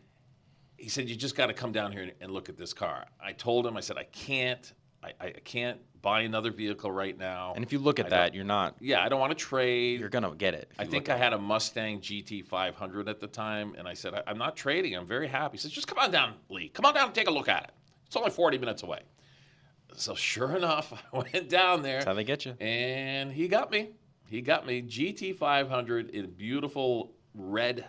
He 0.77 0.89
said, 0.89 1.09
"You 1.09 1.17
just 1.17 1.37
got 1.37 1.47
to 1.47 1.53
come 1.55 1.73
down 1.73 1.93
here 1.93 2.11
and 2.21 2.33
look 2.33 2.49
at 2.49 2.57
this 2.57 2.73
car." 2.73 3.07
I 3.23 3.33
told 3.33 3.67
him, 3.67 3.77
I 3.77 3.81
said, 3.81 3.97
"I 3.99 4.05
can't. 4.05 4.73
I, 5.03 5.13
I 5.21 5.31
can't 5.45 5.79
buy 6.01 6.23
another 6.23 6.51
vehicle 6.51 6.91
right 6.91 7.17
now." 7.17 7.53
And 7.55 7.65
if 7.65 7.73
you 7.73 7.79
look 7.79 7.99
at 7.99 8.07
I 8.07 8.11
that, 8.11 8.35
you're 8.35 8.45
not. 8.45 8.77
yeah, 8.81 9.03
I 9.05 9.09
don't 9.09 9.21
want 9.21 9.37
to 9.37 9.45
trade. 9.45 10.01
You're 10.01 10.09
gonna 10.09 10.35
get 10.35 10.55
it. 10.55 10.71
I 10.79 10.85
think 10.85 11.09
I 11.09 11.17
had 11.17 11.33
a 11.33 11.39
Mustang 11.39 12.01
GT 12.01 12.45
500 12.45 13.09
at 13.09 13.21
the 13.21 13.27
time, 13.27 13.75
and 13.77 13.87
I 13.87 13.95
said, 13.95 14.15
I, 14.15 14.23
I'm 14.27 14.39
not 14.39 14.57
trading. 14.57 14.95
I'm 14.97 15.07
very 15.07 15.29
happy. 15.29 15.57
He 15.57 15.61
says, 15.61 15.71
just 15.71 15.87
come 15.87 15.99
on 15.99 16.11
down, 16.11 16.35
Lee. 16.49 16.71
Come 16.71 16.87
on 16.87 16.95
down 16.95 17.07
and 17.07 17.15
take 17.15 17.29
a 17.29 17.33
look 17.33 17.49
at 17.49 17.65
it. 17.65 17.71
It's 18.07 18.17
only 18.17 18.31
40 18.31 18.59
minutes 18.59 18.83
away. 18.83 19.01
So 19.97 20.15
sure 20.15 20.57
enough, 20.57 20.93
I 21.13 21.17
went 21.19 21.49
down 21.49 21.83
there, 21.83 21.95
That's 21.97 22.05
how 22.07 22.15
they 22.15 22.25
get 22.25 22.45
you. 22.45 22.53
and 22.61 23.33
he 23.33 23.49
got 23.49 23.71
me. 23.71 23.91
He 24.29 24.41
got 24.41 24.67
me 24.67 24.83
GT 24.83 25.37
500 25.37 26.11
in 26.11 26.31
beautiful 26.31 27.13
red. 27.35 27.85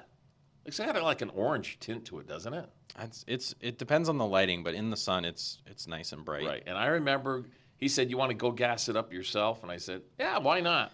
It's 0.65 0.77
got 0.79 1.01
like 1.01 1.21
an 1.21 1.29
orange 1.31 1.79
tint 1.79 2.05
to 2.05 2.19
it, 2.19 2.27
doesn't 2.27 2.53
it? 2.53 2.69
It's, 2.99 3.25
it's 3.27 3.55
it 3.59 3.77
depends 3.77 4.09
on 4.09 4.17
the 4.17 4.25
lighting, 4.25 4.63
but 4.63 4.73
in 4.73 4.89
the 4.89 4.97
sun, 4.97 5.25
it's 5.25 5.61
it's 5.67 5.87
nice 5.87 6.11
and 6.13 6.23
bright. 6.23 6.45
Right. 6.45 6.63
And 6.65 6.77
I 6.77 6.87
remember 6.87 7.43
he 7.77 7.87
said, 7.87 8.09
"You 8.09 8.17
want 8.17 8.29
to 8.31 8.35
go 8.35 8.51
gas 8.51 8.87
it 8.89 8.95
up 8.95 9.11
yourself?" 9.11 9.63
And 9.63 9.71
I 9.71 9.77
said, 9.77 10.01
"Yeah, 10.19 10.37
why 10.39 10.61
not?" 10.61 10.93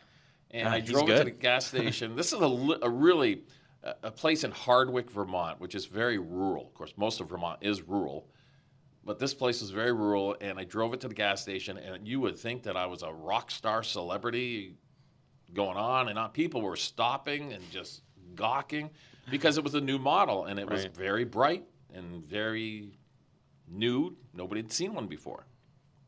And 0.52 0.68
Ah, 0.68 0.72
I 0.74 0.80
drove 0.80 1.10
it 1.10 1.18
to 1.20 1.24
the 1.26 1.32
gas 1.32 1.68
station. 1.68 2.16
this 2.16 2.34
is 2.34 2.40
a, 2.42 2.78
a 2.82 2.90
really 2.90 3.44
a 4.04 4.12
place 4.12 4.44
in 4.44 4.52
Hardwick, 4.52 5.10
Vermont, 5.12 5.60
which 5.62 5.76
is 5.76 5.86
very 5.86 6.18
rural. 6.18 6.66
Of 6.68 6.74
course, 6.74 6.94
most 6.98 7.22
of 7.22 7.30
Vermont 7.30 7.60
is 7.62 7.82
rural, 7.84 8.28
but 9.04 9.20
this 9.20 9.34
place 9.34 9.62
is 9.62 9.70
very 9.72 9.92
rural. 9.94 10.36
And 10.42 10.60
I 10.60 10.64
drove 10.64 10.94
it 10.94 11.02
to 11.02 11.08
the 11.08 11.14
gas 11.16 11.42
station, 11.42 11.78
and 11.78 12.08
you 12.08 12.20
would 12.20 12.38
think 12.38 12.64
that 12.64 12.76
I 12.78 12.86
was 12.86 13.04
a 13.04 13.12
rock 13.12 13.52
star 13.52 13.84
celebrity 13.84 14.76
going 15.54 15.78
on 15.78 16.10
and 16.10 16.18
on. 16.18 16.30
People 16.32 16.62
were 16.62 16.76
stopping 16.76 17.54
and 17.54 17.64
just 17.72 18.02
gawking 18.36 18.90
because 19.30 19.58
it 19.58 19.64
was 19.64 19.76
a 19.76 19.82
new 19.82 19.98
model 20.00 20.46
and 20.46 20.58
it 20.60 20.70
was 20.70 20.86
very 20.86 21.26
bright 21.26 21.66
and 21.94 22.24
very 22.26 22.92
new. 23.68 24.16
Nobody 24.34 24.62
had 24.62 24.72
seen 24.72 24.94
one 24.94 25.08
before. 25.08 25.46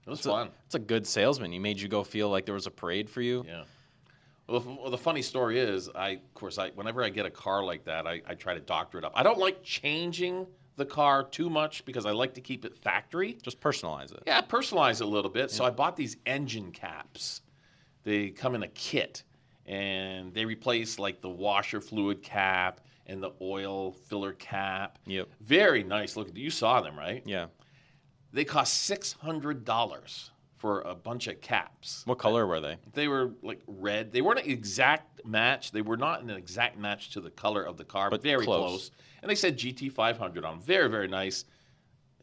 It 0.05 0.09
was 0.09 0.19
It's 0.19 0.27
fun. 0.27 0.49
it's 0.65 0.75
a 0.75 0.79
good 0.79 1.05
salesman. 1.05 1.51
He 1.51 1.59
made 1.59 1.79
you 1.79 1.87
go 1.87 2.03
feel 2.03 2.29
like 2.29 2.45
there 2.45 2.53
was 2.53 2.67
a 2.67 2.71
parade 2.71 3.09
for 3.09 3.21
you. 3.21 3.43
Yeah. 3.47 3.63
Well, 4.47 4.59
the, 4.59 4.69
well, 4.69 4.91
the 4.91 4.97
funny 4.97 5.21
story 5.21 5.59
is, 5.59 5.89
I 5.95 6.09
of 6.11 6.33
course, 6.33 6.57
I 6.57 6.69
whenever 6.71 7.03
I 7.03 7.09
get 7.09 7.25
a 7.25 7.29
car 7.31 7.63
like 7.63 7.85
that, 7.85 8.05
I, 8.07 8.21
I 8.27 8.35
try 8.35 8.53
to 8.53 8.59
doctor 8.59 8.97
it 8.97 9.05
up. 9.05 9.13
I 9.15 9.23
don't 9.23 9.39
like 9.39 9.63
changing 9.63 10.47
the 10.75 10.85
car 10.85 11.23
too 11.23 11.49
much 11.49 11.85
because 11.85 12.05
I 12.05 12.11
like 12.11 12.33
to 12.35 12.41
keep 12.41 12.65
it 12.65 12.75
factory. 12.75 13.37
Just 13.41 13.59
personalize 13.59 14.13
it. 14.13 14.23
Yeah, 14.25 14.41
personalize 14.41 15.01
it 15.01 15.05
a 15.05 15.07
little 15.07 15.29
bit. 15.29 15.51
So 15.51 15.65
I 15.65 15.69
bought 15.69 15.95
these 15.95 16.17
engine 16.25 16.71
caps. 16.71 17.41
They 18.03 18.29
come 18.29 18.55
in 18.55 18.63
a 18.63 18.67
kit, 18.69 19.23
and 19.65 20.33
they 20.33 20.45
replace 20.45 20.99
like 20.99 21.21
the 21.21 21.29
washer 21.29 21.79
fluid 21.79 22.21
cap 22.21 22.81
and 23.07 23.21
the 23.21 23.31
oil 23.41 23.91
filler 23.91 24.33
cap. 24.33 24.99
Yep. 25.05 25.29
Very 25.41 25.83
nice 25.83 26.15
looking. 26.15 26.35
You 26.35 26.49
saw 26.49 26.81
them, 26.81 26.97
right? 26.97 27.23
Yeah. 27.25 27.47
They 28.31 28.45
cost 28.45 28.73
six 28.73 29.13
hundred 29.13 29.63
dollars 29.63 30.31
for 30.63 30.79
a 30.83 30.95
bunch 30.95 31.27
of 31.27 31.41
caps. 31.41 32.03
What 32.05 32.19
color 32.19 32.47
were 32.47 32.61
they? 32.61 32.77
They 32.93 33.09
were 33.09 33.31
like 33.41 33.59
red. 33.67 34.13
They 34.13 34.21
weren't 34.21 34.39
an 34.39 34.49
exact 34.49 35.25
match. 35.25 35.71
They 35.73 35.81
were 35.81 35.97
not 35.97 36.21
an 36.21 36.29
exact 36.29 36.77
match 36.79 37.09
to 37.11 37.19
the 37.19 37.29
color 37.31 37.61
of 37.63 37.75
the 37.75 37.83
car, 37.83 38.09
but 38.09 38.21
But 38.21 38.23
very 38.23 38.45
close. 38.45 38.69
close. 38.69 38.91
And 39.21 39.29
they 39.29 39.35
said 39.35 39.57
GT 39.57 39.89
500 39.91 40.45
on. 40.45 40.53
'em. 40.53 40.61
Very 40.61 40.87
very 40.89 41.09
nice, 41.09 41.43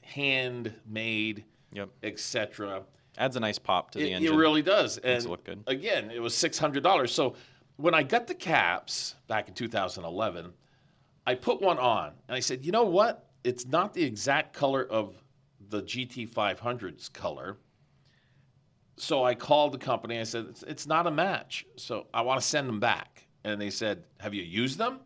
handmade, 0.02 1.44
Yep. 1.74 1.90
etc. 2.02 2.84
Adds 3.18 3.36
a 3.36 3.40
nice 3.40 3.58
pop 3.58 3.90
to 3.90 3.98
the 3.98 4.10
It, 4.10 4.22
it 4.22 4.32
really 4.34 4.62
does. 4.62 4.96
Makes 4.96 5.04
And 5.06 5.24
it 5.26 5.28
look 5.28 5.44
good. 5.44 5.62
again, 5.66 6.10
it 6.10 6.20
was 6.20 6.34
six 6.34 6.56
hundred 6.58 6.82
dollars. 6.82 7.12
So 7.12 7.34
when 7.76 7.92
I 7.92 8.02
got 8.02 8.26
the 8.26 8.34
caps 8.34 9.16
back 9.26 9.48
in 9.48 9.54
2011, 9.54 10.54
I 11.26 11.34
put 11.34 11.60
one 11.60 11.78
on 11.78 12.14
and 12.26 12.34
I 12.34 12.40
said, 12.40 12.64
you 12.64 12.72
know 12.72 12.84
what? 12.86 13.28
It's 13.44 13.66
not 13.66 13.92
the 13.92 14.02
exact 14.02 14.54
color 14.54 14.82
of 14.82 15.22
the 15.68 15.82
GT500's 15.82 17.10
color. 17.10 17.58
So 18.96 19.24
I 19.24 19.34
called 19.34 19.72
the 19.72 19.78
company. 19.78 20.18
I 20.20 20.24
said, 20.24 20.46
it's, 20.50 20.62
it's 20.64 20.86
not 20.86 21.06
a 21.06 21.10
match. 21.10 21.64
So 21.76 22.06
I 22.12 22.22
want 22.22 22.40
to 22.40 22.46
send 22.46 22.68
them 22.68 22.80
back. 22.80 23.26
And 23.44 23.60
they 23.60 23.70
said, 23.70 24.04
have 24.18 24.34
you 24.34 24.42
used 24.42 24.78
them? 24.78 25.00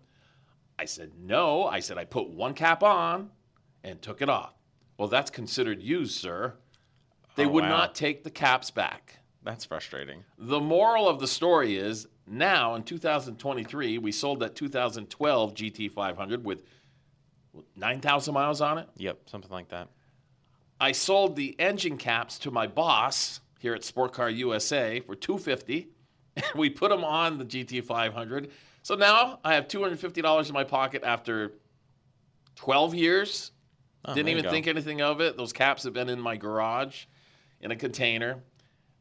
I 0.78 0.84
said, 0.84 1.12
no. 1.18 1.64
I 1.64 1.78
said, 1.80 1.98
I 1.98 2.04
put 2.04 2.28
one 2.28 2.54
cap 2.54 2.82
on 2.82 3.30
and 3.84 4.02
took 4.02 4.20
it 4.22 4.28
off. 4.28 4.54
Well, 4.98 5.08
that's 5.08 5.30
considered 5.30 5.80
used, 5.82 6.18
sir. 6.20 6.54
They 7.36 7.46
Oh, 7.46 7.48
would 7.50 7.64
wow. 7.64 7.70
not 7.70 7.94
take 7.94 8.24
the 8.24 8.30
caps 8.30 8.70
back. 8.70 9.18
That's 9.44 9.64
frustrating. 9.64 10.24
The 10.38 10.60
moral 10.60 11.08
of 11.08 11.20
the 11.20 11.28
story 11.28 11.76
is 11.76 12.08
now 12.26 12.74
in 12.74 12.82
2023, 12.82 13.98
we 13.98 14.10
sold 14.10 14.40
that 14.40 14.54
2012 14.56 15.54
GT500 15.54 16.42
with 16.42 16.62
9,000 17.76 18.34
miles 18.34 18.60
on 18.60 18.78
it. 18.78 18.88
Yep, 18.96 19.28
something 19.28 19.50
like 19.50 19.68
that. 19.68 19.88
I 20.80 20.92
sold 20.92 21.36
the 21.36 21.54
engine 21.60 21.98
caps 21.98 22.38
to 22.40 22.50
my 22.50 22.66
boss 22.66 23.40
here 23.58 23.74
at 23.74 23.84
Sport 23.84 24.12
Car 24.12 24.30
USA 24.30 25.00
for 25.00 25.14
250. 25.14 25.88
we 26.56 26.70
put 26.70 26.90
them 26.90 27.04
on 27.04 27.38
the 27.38 27.44
GT500. 27.44 28.50
So 28.82 28.94
now 28.94 29.38
I 29.44 29.54
have 29.54 29.68
$250 29.68 30.48
in 30.48 30.52
my 30.52 30.64
pocket 30.64 31.02
after 31.04 31.52
12 32.56 32.94
years. 32.94 33.52
Oh, 34.04 34.14
Didn't 34.14 34.28
even 34.28 34.44
think 34.50 34.66
anything 34.66 35.00
of 35.00 35.20
it. 35.20 35.36
Those 35.36 35.52
caps 35.52 35.84
have 35.84 35.94
been 35.94 36.10
in 36.10 36.20
my 36.20 36.36
garage 36.36 37.06
in 37.60 37.70
a 37.70 37.76
container, 37.76 38.42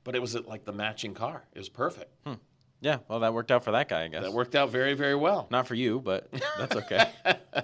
but 0.05 0.15
it 0.15 0.21
was 0.21 0.35
like 0.45 0.63
the 0.63 0.71
matching 0.71 1.13
car. 1.13 1.43
It 1.53 1.59
was 1.59 1.69
perfect. 1.69 2.11
Yeah, 2.83 2.97
well, 3.07 3.21
that 3.21 3.33
worked 3.33 3.49
out 3.49 3.63
for 3.63 3.71
that 3.71 3.87
guy, 3.87 4.03
I 4.03 4.07
guess. 4.09 4.23
That 4.23 4.33
worked 4.33 4.55
out 4.55 4.69
very, 4.69 4.93
very 4.93 5.15
well. 5.15 5.47
Not 5.49 5.65
for 5.67 5.73
you, 5.73 6.01
but 6.01 6.27
that's 6.57 6.75
okay. 6.75 7.09
I 7.25 7.63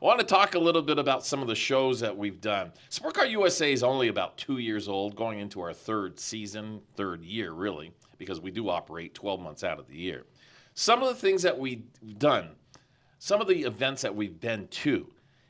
want 0.00 0.18
to 0.18 0.24
talk 0.24 0.54
a 0.54 0.58
little 0.58 0.80
bit 0.80 0.98
about 0.98 1.26
some 1.26 1.42
of 1.42 1.46
the 1.48 1.54
shows 1.54 2.00
that 2.00 2.16
we've 2.16 2.40
done. 2.40 2.72
Sport 2.88 3.14
Car 3.14 3.26
USA 3.26 3.70
is 3.70 3.82
only 3.82 4.08
about 4.08 4.38
two 4.38 4.56
years 4.56 4.88
old, 4.88 5.14
going 5.14 5.40
into 5.40 5.60
our 5.60 5.74
third 5.74 6.18
season, 6.18 6.80
third 6.96 7.22
year, 7.22 7.52
really, 7.52 7.92
because 8.16 8.40
we 8.40 8.50
do 8.50 8.70
operate 8.70 9.12
12 9.12 9.40
months 9.40 9.62
out 9.62 9.78
of 9.78 9.88
the 9.88 9.96
year. 9.96 10.24
Some 10.72 11.02
of 11.02 11.08
the 11.08 11.14
things 11.14 11.42
that 11.42 11.58
we've 11.58 11.82
done, 12.16 12.48
some 13.18 13.42
of 13.42 13.48
the 13.48 13.62
events 13.64 14.00
that 14.02 14.14
we've 14.16 14.40
been 14.40 14.68
to, 14.68 15.06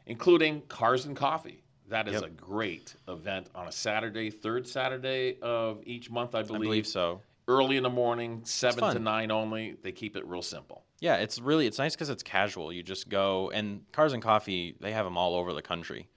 including 0.06 0.62
Cars 0.62 1.06
and 1.06 1.16
Coffee. 1.16 1.62
That 1.88 2.08
is 2.08 2.14
Yep. 2.14 2.24
a 2.24 2.28
great 2.30 2.96
event 3.06 3.46
on 3.54 3.68
a 3.68 3.72
Saturday, 3.72 4.30
third 4.30 4.66
Saturday 4.66 5.38
of 5.40 5.80
each 5.84 6.10
month, 6.10 6.34
I 6.34 6.40
I 6.40 6.42
believe. 6.42 6.62
believe 6.62 6.86
so. 6.88 7.20
Early 7.48 7.76
in 7.76 7.82
the 7.84 7.90
morning, 7.90 8.40
7 8.44 8.92
to 8.94 8.98
9 8.98 9.30
only. 9.30 9.76
They 9.82 9.92
keep 9.92 10.16
it 10.16 10.26
real 10.26 10.42
simple. 10.42 10.82
Yeah, 11.00 11.16
it's 11.16 11.38
really 11.38 11.66
it's 11.66 11.78
nice 11.78 11.94
because 11.94 12.10
it's 12.10 12.22
casual. 12.22 12.72
You 12.72 12.82
just 12.82 13.08
go 13.08 13.50
and 13.50 13.80
Cars 13.92 14.12
and 14.12 14.22
Coffee. 14.22 14.76
They 14.80 14.92
have 14.92 15.04
them 15.04 15.16
all 15.16 15.34
over 15.34 15.52
the 15.52 15.62
country, 15.62 16.08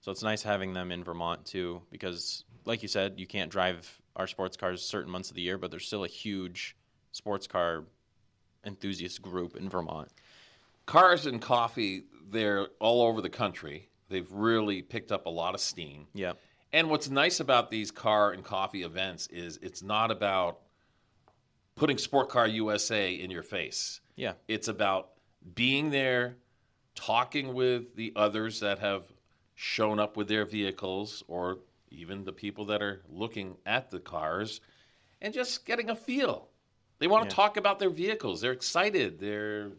so 0.00 0.10
it's 0.10 0.22
nice 0.22 0.42
having 0.42 0.72
them 0.74 0.92
in 0.92 1.04
Vermont 1.04 1.44
too. 1.46 1.82
Because, 1.90 2.44
like 2.64 2.82
you 2.82 2.88
said, 2.88 3.14
you 3.16 3.26
can't 3.26 3.50
drive 3.50 4.00
our 4.16 4.26
sports 4.26 4.56
cars 4.56 4.82
certain 4.82 5.10
months 5.10 5.30
of 5.30 5.36
the 5.36 5.42
year, 5.42 5.56
but 5.56 5.70
there's 5.70 5.86
still 5.86 6.04
a 6.04 6.08
huge 6.08 6.76
sports 7.12 7.46
car 7.46 7.84
enthusiast 8.64 9.22
group 9.22 9.56
in 9.56 9.68
Vermont. 9.68 10.08
Cars 10.86 11.26
and 11.26 11.40
Coffee, 11.40 12.04
they're 12.30 12.68
all 12.80 13.02
over 13.02 13.20
the 13.22 13.30
country. 13.30 13.88
They've 14.08 14.30
really 14.32 14.82
picked 14.82 15.12
up 15.12 15.26
a 15.26 15.30
lot 15.30 15.54
of 15.54 15.60
steam. 15.60 16.06
Yeah, 16.14 16.32
And 16.72 16.90
what's 16.90 17.08
nice 17.08 17.40
about 17.40 17.70
these 17.70 17.90
car 17.90 18.32
and 18.32 18.44
coffee 18.44 18.82
events 18.82 19.26
is 19.28 19.58
it's 19.62 19.82
not 19.82 20.10
about 20.10 20.60
putting 21.76 21.96
Sport 21.98 22.28
Car 22.28 22.46
USA 22.46 23.12
in 23.12 23.30
your 23.30 23.42
face. 23.42 24.00
yeah, 24.16 24.32
It's 24.48 24.68
about 24.68 25.10
being 25.54 25.90
there, 25.90 26.36
talking 26.94 27.54
with 27.54 27.94
the 27.94 28.12
others 28.16 28.60
that 28.60 28.80
have 28.80 29.04
shown 29.54 29.98
up 29.98 30.16
with 30.16 30.28
their 30.28 30.44
vehicles 30.44 31.22
or 31.28 31.58
even 31.90 32.24
the 32.24 32.32
people 32.32 32.66
that 32.66 32.82
are 32.82 33.02
looking 33.08 33.56
at 33.64 33.90
the 33.90 34.00
cars 34.00 34.60
and 35.20 35.32
just 35.32 35.64
getting 35.64 35.90
a 35.90 35.96
feel. 35.96 36.48
They 36.98 37.06
want 37.06 37.30
to 37.30 37.34
talk 37.34 37.56
about 37.56 37.78
their 37.78 37.90
vehicles. 37.90 38.40
They're 38.40 38.52
excited. 38.52 39.20
They're 39.20 39.70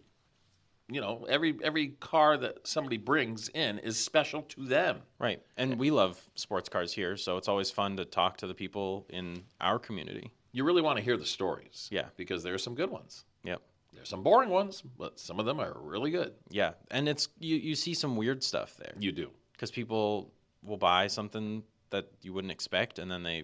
you 0.90 1.02
know, 1.02 1.26
every 1.30 1.58
every 1.64 1.90
car 2.00 2.38
that 2.38 2.68
somebody 2.68 2.98
brings 2.98 3.50
in 3.50 3.80
is 3.80 3.98
special 3.98 4.42
to 4.44 4.66
them. 4.66 5.00
right. 5.20 5.42
And 5.58 5.78
we 5.78 5.92
love 5.92 6.20
sports 6.36 6.70
cars 6.70 6.92
here, 6.94 7.16
so 7.18 7.38
it's 7.38 7.48
always 7.48 7.70
fun 7.72 7.98
to 7.98 8.06
talk 8.06 8.38
to 8.38 8.48
the 8.48 8.54
people 8.56 9.06
in 9.10 9.44
our 9.62 9.80
community. 9.80 10.32
You 10.52 10.64
really 10.64 10.82
want 10.82 10.98
to 10.98 11.04
hear 11.04 11.16
the 11.18 11.26
stories. 11.26 11.88
Yeah. 11.92 12.06
Because 12.18 12.42
there 12.44 12.54
are 12.56 12.58
some 12.60 12.74
good 12.76 12.90
ones. 12.90 13.24
Yep. 13.44 13.62
There's 13.94 14.10
some 14.10 14.24
boring 14.24 14.50
ones, 14.50 14.82
but 14.98 15.20
some 15.20 15.40
of 15.40 15.46
them 15.46 15.60
are 15.60 15.76
really 15.80 16.10
good. 16.12 16.34
Yeah, 16.50 16.72
and 16.90 17.08
it's 17.10 17.28
you 17.40 17.56
you 17.58 17.76
see 17.76 17.94
some 17.94 18.16
weird 18.16 18.44
stuff 18.44 18.76
there. 18.78 18.94
You 19.00 19.12
do. 19.12 19.30
because 19.54 19.72
people 19.72 20.32
will 20.64 20.78
buy 20.78 21.08
something 21.08 21.64
that 21.92 22.06
you 22.22 22.32
wouldn't 22.34 22.52
expect 22.52 23.00
and 23.00 23.10
then 23.12 23.24
they 23.24 23.44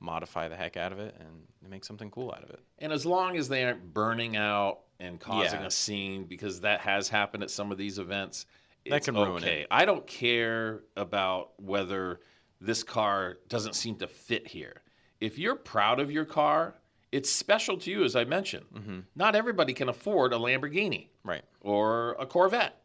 modify 0.00 0.48
the 0.48 0.56
heck 0.56 0.76
out 0.76 0.92
of 0.92 0.98
it 0.98 1.14
and 1.20 1.28
they 1.62 1.68
make 1.68 1.84
something 1.84 2.10
cool 2.10 2.32
out 2.32 2.42
of 2.42 2.50
it. 2.50 2.60
And 2.78 2.92
as 2.92 3.04
long 3.06 3.36
as 3.36 3.48
they 3.48 3.64
aren't 3.64 3.92
burning 3.94 4.36
out 4.36 4.80
and 5.02 5.18
causing 5.20 5.60
Yeah. 5.60 5.66
a 5.66 5.70
scene, 5.70 6.24
because 6.24 6.60
that 6.60 6.80
has 6.80 7.08
happened 7.08 7.42
at 7.42 7.50
some 7.50 7.72
of 7.72 7.78
these 7.78 7.98
events, 7.98 8.46
That 8.86 8.96
it's 8.96 9.06
can 9.06 9.14
ruin 9.16 9.42
okay. 9.42 9.62
it. 9.62 9.68
I 9.70 9.84
don't 9.84 10.06
care 10.06 10.84
about 10.96 11.60
whether 11.60 12.20
this 12.60 12.82
car 12.84 13.38
doesn't 13.48 13.74
seem 13.74 13.96
to 13.96 14.06
fit 14.06 14.46
here. 14.46 14.82
If 15.20 15.38
you're 15.38 15.56
proud 15.56 15.98
of 16.00 16.10
your 16.10 16.24
car, 16.24 16.76
it's 17.10 17.28
special 17.30 17.76
to 17.78 17.90
you, 17.90 18.04
as 18.04 18.14
I 18.16 18.24
mentioned. 18.24 18.66
Mm-hmm. 18.72 19.00
Not 19.16 19.34
everybody 19.34 19.74
can 19.74 19.88
afford 19.88 20.32
a 20.32 20.36
Lamborghini 20.36 21.08
Right. 21.24 21.44
or 21.60 22.12
a 22.18 22.26
Corvette. 22.26 22.80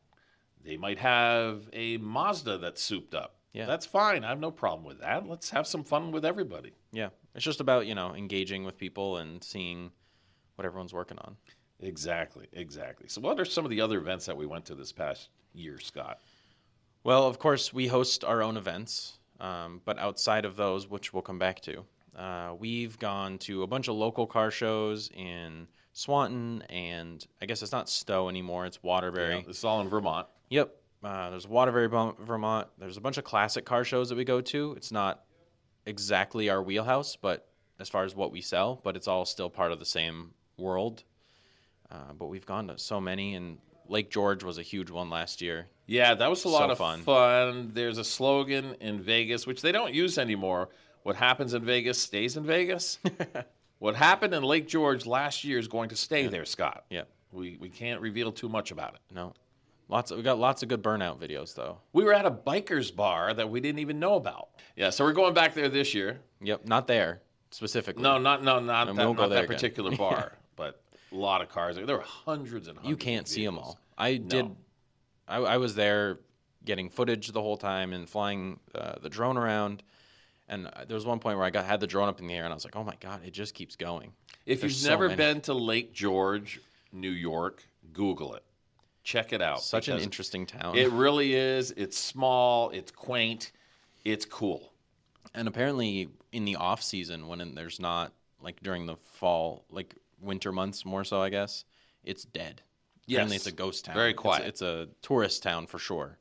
They 0.64 0.76
might 0.78 0.98
have 1.00 1.70
a 1.72 1.98
Mazda 1.98 2.58
that's 2.58 2.82
souped 2.82 3.14
up. 3.16 3.36
Yeah. 3.54 3.66
That's 3.68 3.86
fine. 3.86 4.24
I 4.24 4.30
have 4.30 4.40
no 4.40 4.52
problem 4.52 4.86
with 4.86 5.00
that. 5.00 5.28
Let's 5.28 5.50
have 5.52 5.66
some 5.66 5.84
fun 5.84 6.12
with 6.12 6.26
everybody. 6.26 6.74
Yeah. 6.92 7.10
It's 7.36 7.46
just 7.46 7.62
about, 7.62 7.88
you 7.88 7.96
know, 7.96 8.14
engaging 8.16 8.64
with 8.66 8.78
people 8.78 9.18
and 9.18 9.44
seeing 9.44 9.92
what 10.56 10.66
everyone's 10.66 10.94
working 10.94 11.18
on. 11.20 11.38
Exactly, 11.80 12.48
exactly. 12.54 13.08
So, 13.08 13.22
what 13.22 13.40
are 13.40 13.46
some 13.46 13.66
of 13.66 13.70
the 13.70 13.82
other 13.82 14.00
events 14.00 14.26
that 14.26 14.38
we 14.38 14.46
went 14.46 14.66
to 14.66 14.76
this 14.76 14.92
past 14.92 15.30
year, 15.54 15.80
Scott? 15.80 16.20
Well, 17.04 17.28
of 17.28 17.40
course, 17.40 17.72
we 17.72 17.88
host 17.88 18.24
our 18.24 18.42
own 18.42 18.58
events, 18.58 19.20
um, 19.40 19.82
but 19.86 20.00
outside 20.00 20.46
of 20.46 20.56
those, 20.56 20.90
which 20.90 21.14
we'll 21.14 21.22
come 21.22 21.40
back 21.40 21.62
to, 21.62 21.86
uh, 22.16 22.56
we've 22.58 22.98
gone 22.98 23.38
to 23.40 23.64
a 23.64 23.68
bunch 23.68 23.88
of 23.88 23.96
local 23.96 24.26
car 24.26 24.50
shows 24.50 25.10
in 25.14 25.68
Swanton, 25.94 26.64
and 26.64 27.26
I 27.42 27.46
guess 27.46 27.62
it's 27.62 27.72
not 27.72 27.90
Stowe 27.90 28.28
anymore; 28.28 28.66
it's 28.66 28.82
Waterbury. 28.82 29.36
Yeah, 29.36 29.42
this 29.46 29.60
is 29.60 29.64
all 29.64 29.82
in 29.82 29.90
Vermont. 29.90 30.28
Yep. 30.50 30.76
Uh, 31.04 31.30
there's 31.30 31.48
Waterbury, 31.48 31.88
Vermont. 31.88 32.68
There's 32.80 32.98
a 32.98 33.02
bunch 33.02 33.18
of 33.18 33.24
classic 33.24 33.66
car 33.66 33.84
shows 33.84 34.10
that 34.10 34.18
we 34.18 34.24
go 34.24 34.42
to. 34.42 34.74
It's 34.76 34.92
not 34.92 35.26
exactly 35.86 36.50
our 36.50 36.62
wheelhouse, 36.62 37.16
but 37.16 37.48
as 37.80 37.88
far 37.88 38.04
as 38.04 38.16
what 38.16 38.32
we 38.32 38.42
sell, 38.42 38.82
but 38.84 38.96
it's 38.96 39.08
all 39.08 39.24
still 39.24 39.50
part 39.50 39.72
of 39.72 39.78
the 39.78 39.86
same 39.86 40.34
world. 40.58 41.04
Uh, 41.92 42.14
but 42.18 42.28
we've 42.28 42.46
gone 42.46 42.68
to 42.68 42.78
so 42.78 43.00
many, 43.00 43.36
and 43.36 43.58
Lake 43.88 44.10
George 44.10 44.44
was 44.44 44.58
a 44.58 44.62
huge 44.62 44.90
one 44.90 45.10
last 45.10 45.42
year. 45.42 45.68
Yeah, 45.86 46.14
that 46.16 46.30
was 46.30 46.44
a 46.44 46.50
lot 46.50 46.68
So 46.68 46.72
of 46.72 46.78
fun. 46.78 47.02
fun. 47.02 47.72
There's 47.74 47.98
a 47.98 48.04
slogan 48.04 48.76
in 48.82 49.02
Vegas, 49.02 49.48
which 49.48 49.62
they 49.62 49.72
don't 49.72 49.94
use 49.94 50.18
anymore. 50.18 50.70
What 51.04 51.16
happens 51.16 51.54
in 51.54 51.64
Vegas 51.64 52.02
stays 52.02 52.36
in 52.36 52.44
Vegas. 52.46 53.00
what 53.80 53.96
happened 53.96 54.34
in 54.34 54.44
Lake 54.44 54.68
George 54.68 55.06
last 55.06 55.46
year 55.46 55.58
is 55.58 55.68
going 55.70 55.90
to 55.90 55.96
stay 55.96 56.28
there, 56.28 56.44
Scott. 56.44 56.84
Yeah. 56.90 57.04
We, 57.32 57.58
we 57.62 57.70
can't 57.70 58.02
reveal 58.02 58.32
too 58.32 58.50
much 58.50 58.72
about 58.72 58.96
it. 58.96 59.00
No, 59.14 59.34
lots. 59.88 60.12
Of, 60.12 60.18
we 60.18 60.24
got 60.24 60.40
lots 60.40 60.64
of 60.64 60.70
good 60.70 60.82
burnout 60.82 61.20
videos 61.20 61.54
though. 61.54 61.78
We 61.94 62.04
were 62.04 62.14
at 62.14 62.26
a 62.26 62.32
biker's 62.32 62.90
bar 62.90 63.34
that 63.34 63.50
we 63.50 63.60
didn't 63.62 63.80
even 63.80 64.00
know 64.00 64.16
about. 64.16 64.50
Yeah, 64.76 64.90
so 64.90 65.04
we're 65.06 65.14
going 65.14 65.34
back 65.34 65.54
there 65.54 65.70
this 65.70 65.94
year. 65.94 66.20
Yep. 66.42 66.66
Not 66.66 66.88
there 66.88 67.22
specifically. 67.52 68.04
No, 68.04 68.18
not 68.18 68.44
no, 68.44 68.60
not 68.60 68.88
And 68.90 68.98
that, 68.98 69.06
we'll 69.06 69.14
not 69.14 69.30
that 69.30 69.48
particular 69.48 69.92
bar, 69.98 70.34
but 70.56 70.82
a 71.12 71.16
lot 71.16 71.42
of 71.42 71.50
cars. 71.50 71.76
There 71.76 71.86
were 71.96 72.02
hundreds 72.02 72.68
and 72.68 72.78
hundreds. 72.78 72.90
you 72.90 72.98
can't 72.98 73.28
see 73.28 73.46
them 73.46 73.58
all. 73.58 73.80
I 73.98 74.16
did. 74.18 74.50
I, 75.28 75.38
I 75.38 75.58
was 75.58 75.76
there 75.76 76.20
getting 76.66 76.90
footage 76.90 77.30
the 77.32 77.42
whole 77.42 77.58
time 77.58 77.94
and 77.94 78.10
flying 78.10 78.60
uh, 78.76 78.96
the 79.02 79.10
drone 79.10 79.38
around. 79.38 79.84
And 80.50 80.68
uh, 80.68 80.86
there 80.88 80.96
was 80.96 81.06
one 81.06 81.20
point 81.20 81.38
where 81.38 81.46
I 81.46 81.50
got 81.50 81.66
had 81.66 81.80
the 81.80 81.88
drone 81.88 82.08
up 82.08 82.20
in 82.22 82.28
the 82.28 82.34
air, 82.34 82.46
and 82.46 82.54
I 82.54 82.56
was 82.56 82.64
like, 82.64 82.76
"Oh 82.78 82.84
my 82.84 82.96
god, 83.02 83.22
it 83.26 83.32
just 83.32 83.54
keeps 83.54 83.76
going." 83.76 84.14
If 84.46 84.62
There's 84.62 84.74
you've 84.74 84.86
so 84.86 84.90
never 84.92 85.08
many. 85.10 85.18
been 85.18 85.42
to 85.42 85.54
Lake 85.54 85.92
George, 85.94 86.62
New 86.94 87.10
York, 87.10 87.64
Google 87.92 88.34
it. 88.36 88.44
Check 89.04 89.34
it 89.34 89.42
out. 89.42 89.62
Such 89.62 89.88
an 89.90 90.00
interesting 90.00 90.46
town. 90.46 90.78
It 90.78 90.90
really 90.92 91.34
is. 91.34 91.72
It's 91.72 91.98
small. 91.98 92.70
It's 92.70 92.92
quaint. 92.92 93.52
It's 94.06 94.26
cool. 94.26 94.72
and 95.34 95.48
apparently, 95.50 96.10
in 96.32 96.46
the 96.46 96.56
off 96.56 96.82
season, 96.82 97.28
when 97.28 97.54
there's 97.56 97.80
not 97.80 98.14
like 98.42 98.62
during 98.64 98.86
the 98.86 98.96
fall, 98.96 99.66
like 99.70 99.96
winter 100.22 100.52
months, 100.52 100.86
more 100.86 101.04
so, 101.04 101.22
I 101.22 101.30
guess, 101.30 101.66
it's 102.04 102.24
dead. 102.26 102.62
Apparently, 103.10 103.36
it's 103.38 103.48
a 103.48 103.52
ghost 103.52 103.86
town. 103.86 103.96
Very 103.96 104.10
It's- 104.12 104.22
quiet. 104.22 104.46
It's, 104.46 104.62
a 104.62 104.90
tourist 105.02 105.44
town 105.44 105.68
for 105.68 105.80
sure. 105.80 106.18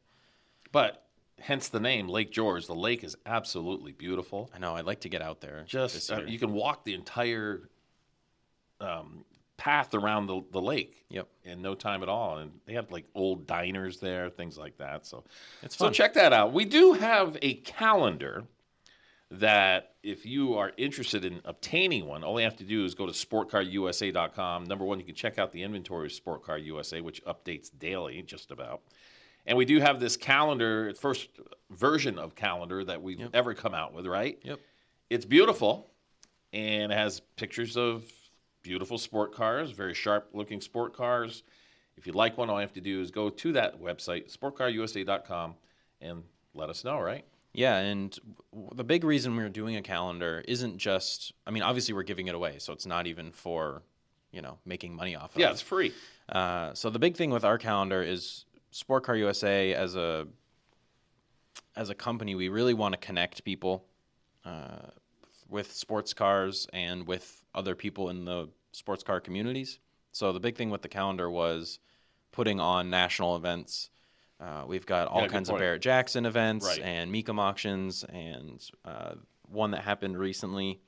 But 0.72 1.04
hence 1.40 1.68
the 1.68 1.80
name 1.80 2.08
Lake 2.08 2.30
George. 2.30 2.66
The 2.66 2.74
lake 2.74 3.02
is 3.04 3.16
absolutely 3.26 3.92
beautiful. 3.92 4.50
I 4.54 4.58
know. 4.58 4.76
I'd 4.76 4.84
like 4.86 5.00
to 5.00 5.08
get 5.08 5.20
out 5.22 5.40
there. 5.40 5.64
Just 5.66 6.10
uh, 6.12 6.22
you 6.26 6.38
can 6.38 6.52
walk 6.52 6.84
the 6.84 6.94
entire 6.94 7.68
um, 8.80 9.24
path 9.56 9.94
around 9.94 10.26
the, 10.26 10.42
the 10.52 10.60
lake 10.60 11.04
Yep. 11.08 11.28
in 11.44 11.62
no 11.62 11.74
time 11.74 12.02
at 12.02 12.08
all. 12.08 12.38
And 12.38 12.52
they 12.66 12.74
have 12.74 12.90
like 12.92 13.04
old 13.14 13.46
diners 13.46 13.98
there, 13.98 14.28
things 14.30 14.58
like 14.58 14.76
that. 14.78 15.06
So, 15.06 15.24
It's 15.62 15.76
so 15.76 15.90
check 15.90 16.14
that 16.14 16.32
out. 16.32 16.52
We 16.52 16.64
do 16.64 16.92
have 16.92 17.36
a 17.42 17.54
calendar 17.54 18.44
that 19.30 19.94
if 20.02 20.24
you 20.24 20.54
are 20.54 20.72
interested 20.76 21.24
in 21.24 21.40
obtaining 21.44 22.06
one, 22.06 22.22
all 22.22 22.38
you 22.38 22.44
have 22.44 22.56
to 22.56 22.64
do 22.64 22.84
is 22.84 22.94
go 22.94 23.06
to 23.06 23.12
sportcarusa.com. 23.12 24.64
Number 24.64 24.84
one, 24.84 25.00
you 25.00 25.04
can 25.04 25.14
check 25.14 25.38
out 25.38 25.50
the 25.52 25.62
inventory 25.62 26.06
of 26.06 26.12
Sport 26.12 26.44
Car 26.44 26.58
USA, 26.58 27.00
which 27.00 27.24
updates 27.24 27.70
daily, 27.76 28.22
just 28.22 28.50
about. 28.50 28.82
And 29.46 29.56
we 29.58 29.64
do 29.64 29.80
have 29.80 30.00
this 30.00 30.16
calendar, 30.16 30.92
first 30.94 31.28
version 31.70 32.18
of 32.18 32.34
calendar 32.34 32.84
that 32.84 33.02
we've 33.02 33.20
Yep. 33.20 33.30
ever 33.34 33.54
come 33.54 33.74
out 33.74 33.92
with, 33.94 34.06
right? 34.06 34.38
Yep. 34.42 34.60
It's 35.10 35.24
beautiful 35.24 35.90
and 36.52 36.92
it 36.92 36.94
has 36.96 37.20
pictures 37.36 37.76
of 37.76 38.04
beautiful 38.62 38.98
sport 38.98 39.32
cars, 39.32 39.70
very 39.70 39.94
sharp 39.94 40.30
looking 40.32 40.60
sport 40.60 40.94
cars. 40.94 41.42
If 41.96 42.06
you'd 42.06 42.16
like 42.16 42.36
one, 42.36 42.50
all 42.50 42.56
you 42.56 42.60
have 42.62 42.72
to 42.74 42.80
do 42.80 43.00
is 43.00 43.10
go 43.10 43.30
to 43.30 43.52
that 43.52 43.80
website, 43.80 44.36
sportcarusa.com, 44.36 45.54
and 46.00 46.22
let 46.54 46.68
us 46.70 46.84
know, 46.84 47.00
right? 47.00 47.24
Yeah, 47.56 47.78
and 47.78 48.18
the 48.74 48.84
big 48.84 49.04
reason 49.04 49.36
we're 49.36 49.48
doing 49.48 49.76
a 49.76 49.82
calendar 49.82 50.44
isn't 50.46 50.78
just. 50.78 51.32
I 51.46 51.50
mean, 51.50 51.62
obviously 51.62 51.94
we're 51.94 52.02
giving 52.02 52.28
it 52.28 52.34
away, 52.34 52.58
so 52.58 52.72
it's 52.72 52.86
not 52.86 53.06
even 53.06 53.32
for, 53.32 53.82
you 54.30 54.42
know, 54.42 54.58
making 54.64 54.94
money 54.94 55.16
off 55.16 55.32
of. 55.32 55.38
It. 55.38 55.40
Yeah, 55.40 55.50
it's 55.50 55.60
free. 55.60 55.92
Uh, 56.28 56.74
so 56.74 56.90
the 56.90 56.98
big 56.98 57.16
thing 57.16 57.30
with 57.30 57.44
our 57.44 57.58
calendar 57.58 58.02
is 58.02 58.44
Sport 58.70 59.04
Car 59.04 59.16
USA 59.16 59.74
as 59.74 59.96
a 59.96 60.26
as 61.76 61.90
a 61.90 61.94
company, 61.94 62.34
we 62.34 62.48
really 62.48 62.74
want 62.74 62.92
to 62.94 62.98
connect 62.98 63.44
people 63.44 63.84
uh, 64.44 64.88
with 65.48 65.72
sports 65.72 66.14
cars 66.14 66.66
and 66.72 67.06
with 67.06 67.42
other 67.54 67.74
people 67.74 68.10
in 68.10 68.24
the 68.24 68.48
sports 68.72 69.02
car 69.02 69.20
communities. 69.20 69.78
So 70.12 70.32
the 70.32 70.40
big 70.40 70.56
thing 70.56 70.70
with 70.70 70.82
the 70.82 70.88
calendar 70.88 71.30
was 71.30 71.78
putting 72.32 72.58
on 72.60 72.88
national 72.90 73.36
events. 73.36 73.90
Uh, 74.38 74.64
we've 74.66 74.84
got 74.86 75.08
all 75.08 75.22
Yeah, 75.22 75.28
kinds 75.28 75.48
of. 75.48 75.58
Barrett 75.58 75.80
Jackson 75.82 76.26
events 76.26 76.66
Right. 76.66 76.80
and 76.80 77.10
Mecum 77.12 77.38
auctions, 77.38 78.04
and 78.04 78.62
uh, 78.84 79.14
one 79.48 79.70
that 79.70 79.82
happened 79.82 80.18
recently 80.18 80.80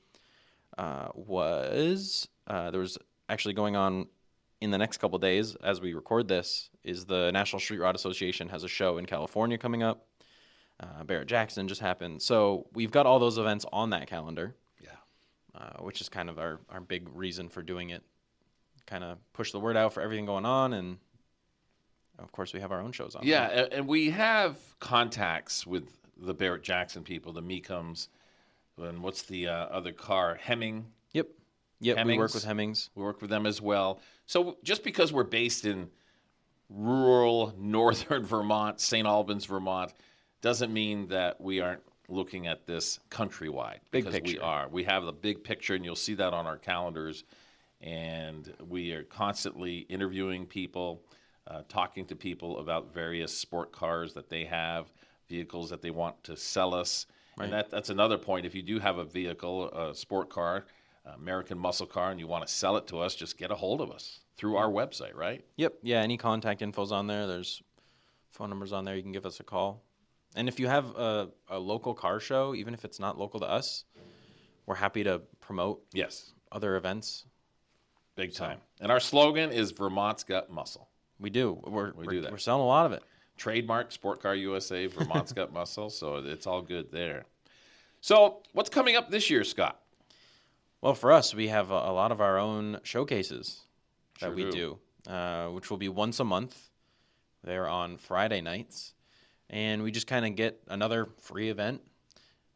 uh, 0.77 1.09
was 1.15 2.27
uh, 2.47 2.69
there 2.71 2.79
was 2.79 2.97
actually 3.27 3.53
going 3.55 3.75
on 3.75 4.07
in 4.61 4.71
the 4.71 4.77
next 4.77 4.97
couple 4.97 5.17
days 5.19 5.55
as 5.63 5.79
we 5.81 5.93
record 5.93 6.27
this 6.27 6.69
is 6.83 7.05
the 7.05 7.31
National 7.31 7.59
Street 7.59 7.79
Rod 7.79 7.95
Association 7.95 8.49
has 8.49 8.63
a 8.63 8.67
show 8.67 8.97
in 8.97 9.05
California 9.05 9.57
coming 9.57 9.83
up. 9.83 10.05
Uh, 10.79 11.03
Barrett 11.03 11.27
Jackson 11.27 11.67
just 11.67 11.81
happened, 11.81 12.21
so 12.21 12.67
we've 12.73 12.91
got 12.91 13.05
all 13.05 13.19
those 13.19 13.37
events 13.37 13.65
on 13.73 13.89
that 13.89 14.07
calendar, 14.07 14.55
Yeah. 14.81 14.89
uh, 15.55 15.81
which 15.83 15.99
is 16.01 16.07
kind 16.07 16.29
of 16.29 16.37
our 16.39 16.59
our 16.69 16.79
big 16.81 17.09
reason 17.13 17.49
for 17.49 17.61
doing 17.61 17.89
it. 17.89 18.03
Kind 18.85 19.03
of 19.03 19.17
push 19.33 19.51
the 19.51 19.59
word 19.59 19.75
out 19.75 19.91
for 19.93 20.01
everything 20.01 20.25
going 20.25 20.45
on, 20.45 20.73
and 20.73 20.97
of 22.21 22.31
course 22.31 22.53
we 22.53 22.59
have 22.59 22.71
our 22.71 22.81
own 22.81 22.91
shows 22.91 23.15
on. 23.15 23.21
Yeah, 23.25 23.67
and 23.71 23.87
we 23.87 24.09
have 24.11 24.57
contacts 24.79 25.65
with 25.65 25.87
the 26.17 26.33
Barrett 26.33 26.63
Jackson 26.63 27.03
people, 27.03 27.33
the 27.33 27.41
Mecums, 27.41 28.07
and 28.77 29.01
what's 29.01 29.23
the 29.23 29.47
uh, 29.47 29.53
other 29.53 29.91
car? 29.91 30.35
Hemming. 30.41 30.85
Yep. 31.13 31.27
Yep. 31.81 32.05
We 32.05 32.17
work 32.17 32.33
with 32.33 32.43
Hemmings. 32.43 32.89
We 32.95 33.03
work 33.03 33.21
with 33.21 33.29
them 33.29 33.45
as 33.45 33.61
well. 33.61 34.01
So 34.25 34.57
just 34.63 34.83
because 34.83 35.13
we're 35.13 35.23
based 35.23 35.65
in 35.65 35.89
rural 36.69 37.53
northern 37.57 38.23
Vermont, 38.25 38.79
St. 38.79 39.07
Albans, 39.07 39.45
Vermont, 39.45 39.93
doesn't 40.41 40.71
mean 40.71 41.07
that 41.07 41.39
we 41.41 41.59
aren't 41.59 41.81
looking 42.07 42.47
at 42.47 42.65
this 42.65 42.99
countrywide. 43.09 43.79
Big 43.91 44.05
because 44.05 44.21
we 44.21 44.39
are. 44.39 44.67
We 44.67 44.83
have 44.85 45.03
the 45.03 45.11
big 45.11 45.43
picture, 45.43 45.75
and 45.75 45.85
you'll 45.85 45.95
see 45.95 46.15
that 46.15 46.33
on 46.33 46.45
our 46.45 46.57
calendars. 46.57 47.23
And 47.81 48.51
we 48.67 48.91
are 48.91 49.03
constantly 49.03 49.79
interviewing 49.89 50.45
people, 50.45 51.01
uh, 51.49 51.61
talking 51.67 52.05
to 52.05 52.15
people 52.15 52.59
about 52.59 52.93
various 52.93 53.35
sport 53.35 53.71
cars 53.71 54.13
that 54.13 54.29
they 54.29 54.45
have, 54.45 54.91
vehicles 55.27 55.69
that 55.69 55.81
they 55.81 55.91
want 55.91 56.21
to 56.23 56.37
sell 56.37 56.73
us. 56.73 57.07
Right. 57.37 57.45
And 57.45 57.53
that, 57.53 57.71
that's 57.71 57.89
another 57.89 58.17
point. 58.17 58.45
If 58.45 58.53
you 58.55 58.61
do 58.61 58.79
have 58.79 58.97
a 58.97 59.03
vehicle, 59.05 59.69
a 59.71 59.95
sport 59.95 60.29
car, 60.29 60.65
American 61.15 61.57
muscle 61.57 61.87
car, 61.87 62.11
and 62.11 62.19
you 62.19 62.27
want 62.27 62.45
to 62.45 62.53
sell 62.53 62.77
it 62.77 62.85
to 62.87 62.99
us, 62.99 63.15
just 63.15 63.37
get 63.37 63.49
a 63.51 63.55
hold 63.55 63.81
of 63.81 63.89
us 63.91 64.19
through 64.37 64.57
our 64.57 64.69
website, 64.69 65.15
right? 65.15 65.43
Yep. 65.57 65.73
Yeah. 65.81 66.01
Any 66.01 66.17
contact 66.17 66.61
info's 66.61 66.91
on 66.91 67.07
there. 67.07 67.25
There's 67.25 67.63
phone 68.31 68.49
numbers 68.49 68.71
on 68.73 68.85
there. 68.85 68.95
You 68.95 69.01
can 69.01 69.11
give 69.11 69.25
us 69.25 69.39
a 69.39 69.43
call. 69.43 69.81
And 70.35 70.47
if 70.47 70.59
you 70.59 70.67
have 70.67 70.85
a, 70.95 71.29
a 71.49 71.57
local 71.57 71.95
car 71.95 72.19
show, 72.19 72.53
even 72.53 72.75
if 72.75 72.85
it's 72.85 72.99
not 72.99 73.17
local 73.17 73.39
to 73.39 73.47
us, 73.47 73.85
we're 74.67 74.75
happy 74.75 75.03
to 75.03 75.21
promote 75.39 75.81
Yes, 75.93 76.33
other 76.51 76.75
events. 76.75 77.25
big 78.15 78.33
time. 78.33 78.59
And 78.79 78.91
our 78.91 78.99
slogan 78.99 79.51
is 79.51 79.71
Vermont's 79.71 80.23
got 80.23 80.51
muscle. 80.51 80.88
We 81.19 81.29
do. 81.29 81.59
We're, 81.65 81.91
We 81.91 82.05
we're, 82.05 82.11
do 82.11 82.21
that. 82.21 82.31
We're 82.31 82.37
selling 82.37 82.61
a 82.61 82.67
lot 82.67 82.85
of 82.85 82.93
it. 82.93 83.03
Trademark 83.37 83.91
Sport 83.91 84.21
Car 84.21 84.35
USA, 84.35 84.87
Vermont's 84.87 85.33
got 85.33 85.53
muscle, 85.53 85.89
so 85.89 86.17
it's 86.17 86.45
all 86.45 86.61
good 86.61 86.91
there. 86.91 87.25
So, 88.01 88.41
what's 88.53 88.69
coming 88.69 88.95
up 88.95 89.09
this 89.09 89.29
year, 89.29 89.43
Scott? 89.43 89.79
Well, 90.81 90.93
for 90.93 91.11
us, 91.11 91.33
we 91.33 91.47
have 91.49 91.71
a, 91.71 91.75
a 91.75 91.93
lot 91.93 92.11
of 92.11 92.21
our 92.21 92.37
own 92.37 92.79
showcases 92.83 93.61
that 94.21 94.33
we 94.33 94.43
do. 94.45 94.79
do, 95.05 95.11
uh, 95.11 95.47
which 95.49 95.69
will 95.69 95.77
be 95.77 95.89
once 95.89 96.19
a 96.19 96.23
month. 96.23 96.69
They're 97.43 97.67
on 97.67 97.97
Friday 97.97 98.41
nights, 98.41 98.93
and 99.49 99.83
we 99.83 99.91
just 99.91 100.07
kind 100.07 100.25
of 100.25 100.35
get 100.35 100.61
another 100.67 101.07
free 101.17 101.49
event. 101.49 101.81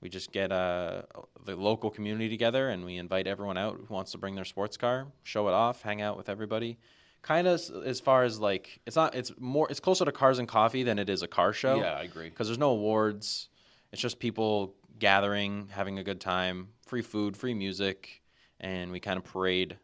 We 0.01 0.09
just 0.09 0.33
get 0.33 0.51
uh, 0.51 1.03
the 1.45 1.55
local 1.55 1.89
community 1.89 2.29
together, 2.29 2.69
and 2.69 2.83
we 2.83 2.97
invite 2.97 3.25
everyone 3.25 3.57
out 3.57 3.79
who 3.87 3.93
wants 3.93 4.11
to 4.11 4.17
bring 4.17 4.35
their 4.35 4.45
sports 4.45 4.75
car, 4.75 5.07
show 5.23 5.47
it 5.47 5.53
off, 5.53 5.81
hang 5.81 6.01
out 6.01 6.17
with 6.17 6.27
everybody. 6.27 6.77
Kind 7.23 7.47
of 7.47 7.59
as 7.85 7.99
far 7.99 8.23
as 8.25 8.39
like 8.39 8.79
it's 8.85 8.95
not 8.95 9.15
it's 9.15 9.31
more 9.39 9.65
it's 9.71 9.79
closer 9.79 10.05
to 10.05 10.11
cars 10.11 10.37
and 10.39 10.47
coffee 10.47 10.83
than 10.83 10.99
it 10.99 11.09
is 11.09 11.23
a 11.23 11.27
car 11.27 11.53
show 11.53 11.77
Yeah, 11.79 11.93
I 11.95 12.03
agree. 12.03 12.29
because 12.29 12.47
there's 12.47 12.59
no 12.59 12.69
awards. 12.71 13.47
It's 13.91 14.01
just 14.01 14.19
people 14.19 14.75
gathering, 14.99 15.69
having 15.71 15.97
a 15.99 16.03
good 16.03 16.19
time, 16.21 16.67
free 16.85 17.01
food, 17.01 17.35
free 17.37 17.53
music, 17.53 18.21
and 18.59 18.91
we 18.91 18.99
kind 18.99 19.17
of 19.17 19.23
parade 19.23 19.77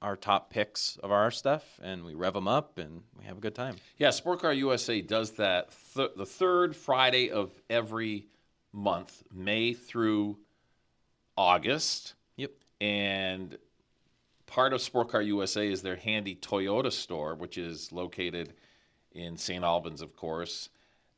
our 0.00 0.16
top 0.16 0.50
picks 0.50 0.96
of 1.02 1.10
our 1.10 1.30
stuff 1.30 1.80
and 1.82 2.04
we 2.04 2.14
rev 2.14 2.34
them 2.34 2.46
up 2.46 2.78
and 2.78 3.02
we 3.18 3.24
have 3.24 3.38
a 3.38 3.40
good 3.40 3.54
time. 3.54 3.74
Yeah, 3.98 4.10
Sport 4.10 4.40
Car 4.40 4.52
USA 4.52 5.00
does 5.00 5.32
that 5.32 5.70
th- 5.94 6.10
the 6.16 6.26
third 6.26 6.76
Friday 6.76 7.30
of 7.30 7.50
every 7.70 8.26
month, 8.72 9.22
May 9.32 9.72
through 9.72 10.36
August. 11.36 12.14
Yep. 12.36 12.52
And 12.80 13.56
part 14.54 14.72
of 14.72 14.80
Sport 14.80 15.08
Car 15.08 15.20
USA 15.20 15.66
is 15.68 15.82
their 15.82 15.96
Handy 15.96 16.36
Toyota 16.36 16.92
store, 16.92 17.34
which 17.34 17.58
is 17.58 17.90
located 17.90 18.54
in 19.10 19.36
St. 19.36 19.64
Albans, 19.64 20.00
of 20.00 20.14
course. 20.14 20.68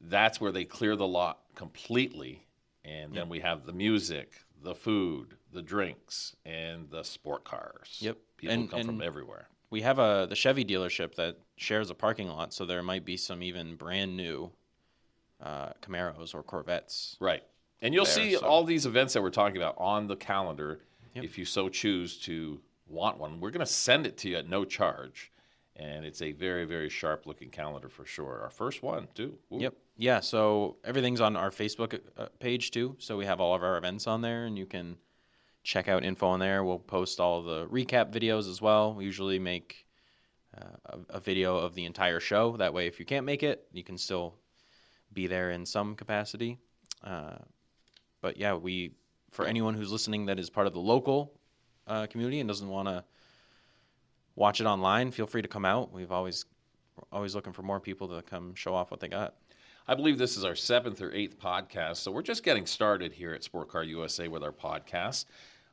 That's 0.01 0.41
where 0.41 0.53
they 0.53 0.65
clear 0.65 0.97
the 0.97 1.07
lot 1.07 1.41
completely. 1.55 2.47
And 2.83 3.13
then 3.13 3.29
we 3.29 3.41
have 3.41 3.67
the 3.67 3.75
music, 3.75 4.33
the 4.63 4.75
food, 4.75 5.37
the 5.53 5.61
drinks, 5.61 6.35
and 6.47 6.89
the 6.89 7.03
sport 7.03 7.45
cars. 7.45 7.99
Yep. 8.01 8.17
People 8.39 8.55
And- 8.55 8.71
come 8.71 8.85
from 8.85 9.03
everywhere. 9.03 9.49
We 9.69 9.83
have 9.83 9.99
a 9.99 10.27
the 10.31 10.37
Chevy 10.37 10.65
dealership 10.65 11.17
that 11.17 11.37
shares 11.57 11.91
a 11.91 11.95
parking 11.95 12.29
lot, 12.29 12.55
so 12.55 12.65
there 12.65 12.83
might 12.83 13.05
be 13.05 13.17
some 13.19 13.43
even 13.43 13.75
brand 13.77 14.17
new 14.17 14.51
uh, 15.43 15.71
Camaros 15.83 16.35
or 16.35 16.43
Corvettes. 16.43 17.17
Right. 17.21 17.43
And 17.83 17.93
you'll 17.93 18.07
there, 18.07 18.15
see 18.15 18.35
so- 18.37 18.47
all 18.47 18.65
these 18.65 18.87
events 18.87 19.13
that 19.13 19.23
we're 19.23 19.29
talking 19.31 19.59
about 19.59 19.75
on 19.77 20.07
the 20.07 20.17
calendar 20.17 20.81
Yep. 21.15 21.25
if 21.25 21.37
you 21.39 21.45
so 21.45 21.69
choose 21.69 22.17
to 22.21 22.61
want 22.87 23.19
one. 23.19 23.41
We're 23.41 23.51
going 23.51 23.67
to 23.67 23.73
send 23.73 24.07
it 24.07 24.17
to 24.19 24.29
you 24.29 24.37
at 24.37 24.49
no 24.49 24.65
charge. 24.65 25.33
And 25.79 26.07
it's 26.07 26.23
a 26.23 26.33
very, 26.33 26.65
very 26.65 26.89
sharp 26.89 27.27
looking 27.27 27.51
calendar 27.51 27.91
for 27.91 28.07
sure. 28.07 28.41
Our 28.43 28.51
first 28.51 28.83
one, 28.83 29.09
too. 29.15 29.39
Ooh. 29.53 29.59
Yep. 29.59 29.75
Yeah. 29.99 30.21
So 30.21 30.77
everything's 30.85 31.21
on 31.21 31.37
our 31.37 31.51
Facebook 31.51 32.01
uh, 32.17 32.27
page 32.41 32.71
too. 32.71 32.97
So 32.99 33.17
we 33.17 33.27
have 33.27 33.41
all 33.41 33.55
of 33.55 33.63
our 33.63 33.77
events 33.77 34.07
on 34.07 34.23
there, 34.23 34.47
and 34.47 34.57
you 34.57 34.65
can 34.65 34.97
check 35.65 35.89
out 35.89 36.03
info 36.03 36.29
on 36.29 36.41
there. 36.41 36.65
We'll 36.65 36.79
post 36.79 37.21
all 37.21 37.43
the 37.43 37.67
recap 37.67 38.11
videos 38.11 38.49
as 38.51 38.63
well. 38.63 38.95
We 38.95 39.05
usually 39.05 39.39
make 39.39 39.87
uh, 40.57 40.77
a, 40.87 41.17
a 41.17 41.21
video 41.21 41.59
of 41.59 41.75
the 41.75 41.85
entire 41.85 42.21
show. 42.21 42.57
That 42.57 42.73
way, 42.73 42.87
if 42.87 42.99
you 42.99 43.05
can't 43.05 43.27
make 43.27 43.43
it, 43.43 43.67
you 43.73 43.85
can 43.85 43.99
still 43.99 44.35
be 45.13 45.27
there 45.27 45.51
in 45.51 45.67
some 45.67 45.95
capacity. 45.95 46.59
Uh, 47.05 47.37
but 48.23 48.39
yeah, 48.39 48.55
we 48.55 48.93
for 49.31 49.45
anyone 49.45 49.75
who's 49.75 49.93
listening 49.93 50.27
that 50.27 50.39
is 50.39 50.49
part 50.49 50.67
of 50.67 50.73
the 50.73 50.81
local 50.81 51.36
uh, 51.87 52.07
community 52.07 52.41
and 52.41 52.49
doesn't 52.49 52.69
want 52.69 52.89
to 52.89 53.05
watch 54.35 54.61
it 54.61 54.67
online, 54.67 55.11
feel 55.11 55.27
free 55.27 55.43
to 55.43 55.49
come 55.49 55.65
out. 55.65 55.93
We've 55.93 56.13
always 56.13 56.45
always 57.13 57.35
looking 57.35 57.53
for 57.53 57.63
more 57.63 57.79
people 57.79 58.09
to 58.09 58.23
come 58.23 58.55
show 58.55 58.75
off 58.75 58.91
what 58.91 59.01
they 59.01 59.09
got. 59.09 59.35
I 59.89 59.95
believe 59.95 60.19
this 60.19 60.37
is 60.37 60.45
our 60.45 60.55
seventh 60.57 61.01
or 61.01 61.13
eighth 61.13 61.39
podcast. 61.39 61.97
So 61.97 62.11
we're 62.11 62.23
just 62.23 62.43
getting 62.43 62.67
started 62.67 63.13
here 63.13 63.33
at 63.35 63.45
Sport 63.45 63.69
Car 63.69 63.85
USA 63.85 64.29
with 64.29 64.43
our 64.43 64.53
podcast. 64.53 65.27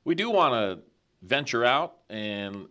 We 0.03 0.15
do 0.15 0.29
want 0.29 0.53
to 0.53 0.83
venture 1.25 1.65
out 1.65 1.95
and 2.09 2.67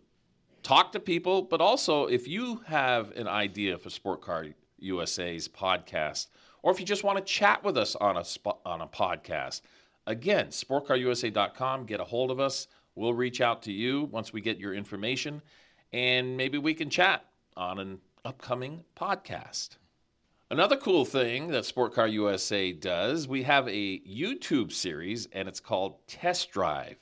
talk 0.62 0.92
to 0.92 1.00
people, 1.00 1.42
but 1.42 1.60
also 1.60 2.06
if 2.06 2.28
you 2.28 2.60
have 2.66 3.10
an 3.12 3.26
idea 3.26 3.78
for 3.78 3.90
Sport 3.90 4.20
Car 4.20 4.46
USA's 4.78 5.48
podcast, 5.48 6.28
or 6.62 6.70
if 6.70 6.78
you 6.78 6.86
just 6.86 7.02
want 7.02 7.18
to 7.18 7.24
chat 7.24 7.64
with 7.64 7.76
us 7.76 7.96
on 7.96 8.16
a 8.16 8.24
on 8.64 8.80
a 8.80 8.86
podcast, 8.86 9.62
again, 10.06 10.48
sportcarusa.com, 10.48 11.86
get 11.86 12.00
a 12.00 12.04
hold 12.04 12.30
of 12.30 12.38
us. 12.38 12.68
We'll 12.94 13.14
reach 13.14 13.40
out 13.40 13.62
to 13.62 13.72
you 13.72 14.04
once 14.04 14.32
we 14.32 14.40
get 14.40 14.58
your 14.58 14.74
information. 14.74 15.42
and 15.94 16.36
maybe 16.38 16.56
we 16.56 16.72
can 16.72 16.88
chat 16.88 17.24
on 17.56 17.78
an 17.78 18.00
upcoming 18.24 18.82
podcast. 18.96 19.76
Another 20.50 20.76
cool 20.76 21.04
thing 21.04 21.48
that 21.48 21.64
Sport 21.66 21.92
Car 21.94 22.06
USA 22.08 22.72
does, 22.72 23.28
we 23.28 23.42
have 23.42 23.68
a 23.68 23.98
YouTube 24.00 24.72
series 24.72 25.26
and 25.32 25.48
it's 25.48 25.60
called 25.60 25.96
Test 26.06 26.50
Drive. 26.50 26.96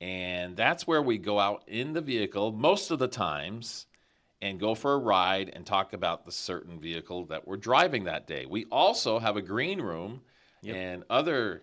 And 0.00 0.56
that's 0.56 0.86
where 0.88 1.02
we 1.02 1.18
go 1.18 1.38
out 1.38 1.62
in 1.68 1.92
the 1.92 2.00
vehicle 2.00 2.50
most 2.52 2.90
of 2.90 2.98
the 2.98 3.08
times 3.08 3.86
and 4.42 4.58
go 4.60 4.74
for 4.74 4.94
a 4.94 4.98
ride 4.98 5.50
and 5.54 5.64
talk 5.64 5.92
about 5.92 6.24
the 6.26 6.32
certain 6.32 6.78
vehicle 6.80 7.24
that 7.26 7.46
we're 7.46 7.56
driving 7.56 8.04
that 8.04 8.26
day. 8.26 8.44
We 8.46 8.64
also 8.72 9.18
have 9.20 9.36
a 9.36 9.42
green 9.42 9.80
room 9.80 10.20
Yep. 10.62 10.74
and 10.76 11.04
other 11.08 11.62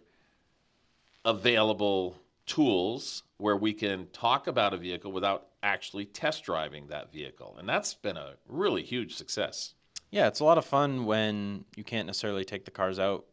available 1.25 2.15
tools 2.45 3.23
where 3.43 3.57
we 3.57 3.73
can 3.73 4.07
talk 4.13 4.47
about 4.47 4.73
a 4.73 4.77
vehicle 4.77 5.11
without 5.11 5.47
actually 5.61 6.05
test 6.05 6.45
driving 6.45 6.87
that 6.87 7.11
vehicle. 7.11 7.57
And 7.59 7.67
that's 7.67 7.93
been 7.93 8.15
a 8.15 8.35
really 8.47 8.83
huge 8.83 9.15
success. 9.15 9.73
Yeah, 10.11 10.27
it's 10.27 10.39
a 10.39 10.45
lot 10.45 10.57
of 10.57 10.63
fun 10.63 11.03
when 11.05 11.65
you 11.75 11.83
can't 11.83 12.05
necessarily 12.05 12.45
take 12.45 12.63
the 12.63 12.71
cars 12.71 12.99
out 12.99 13.25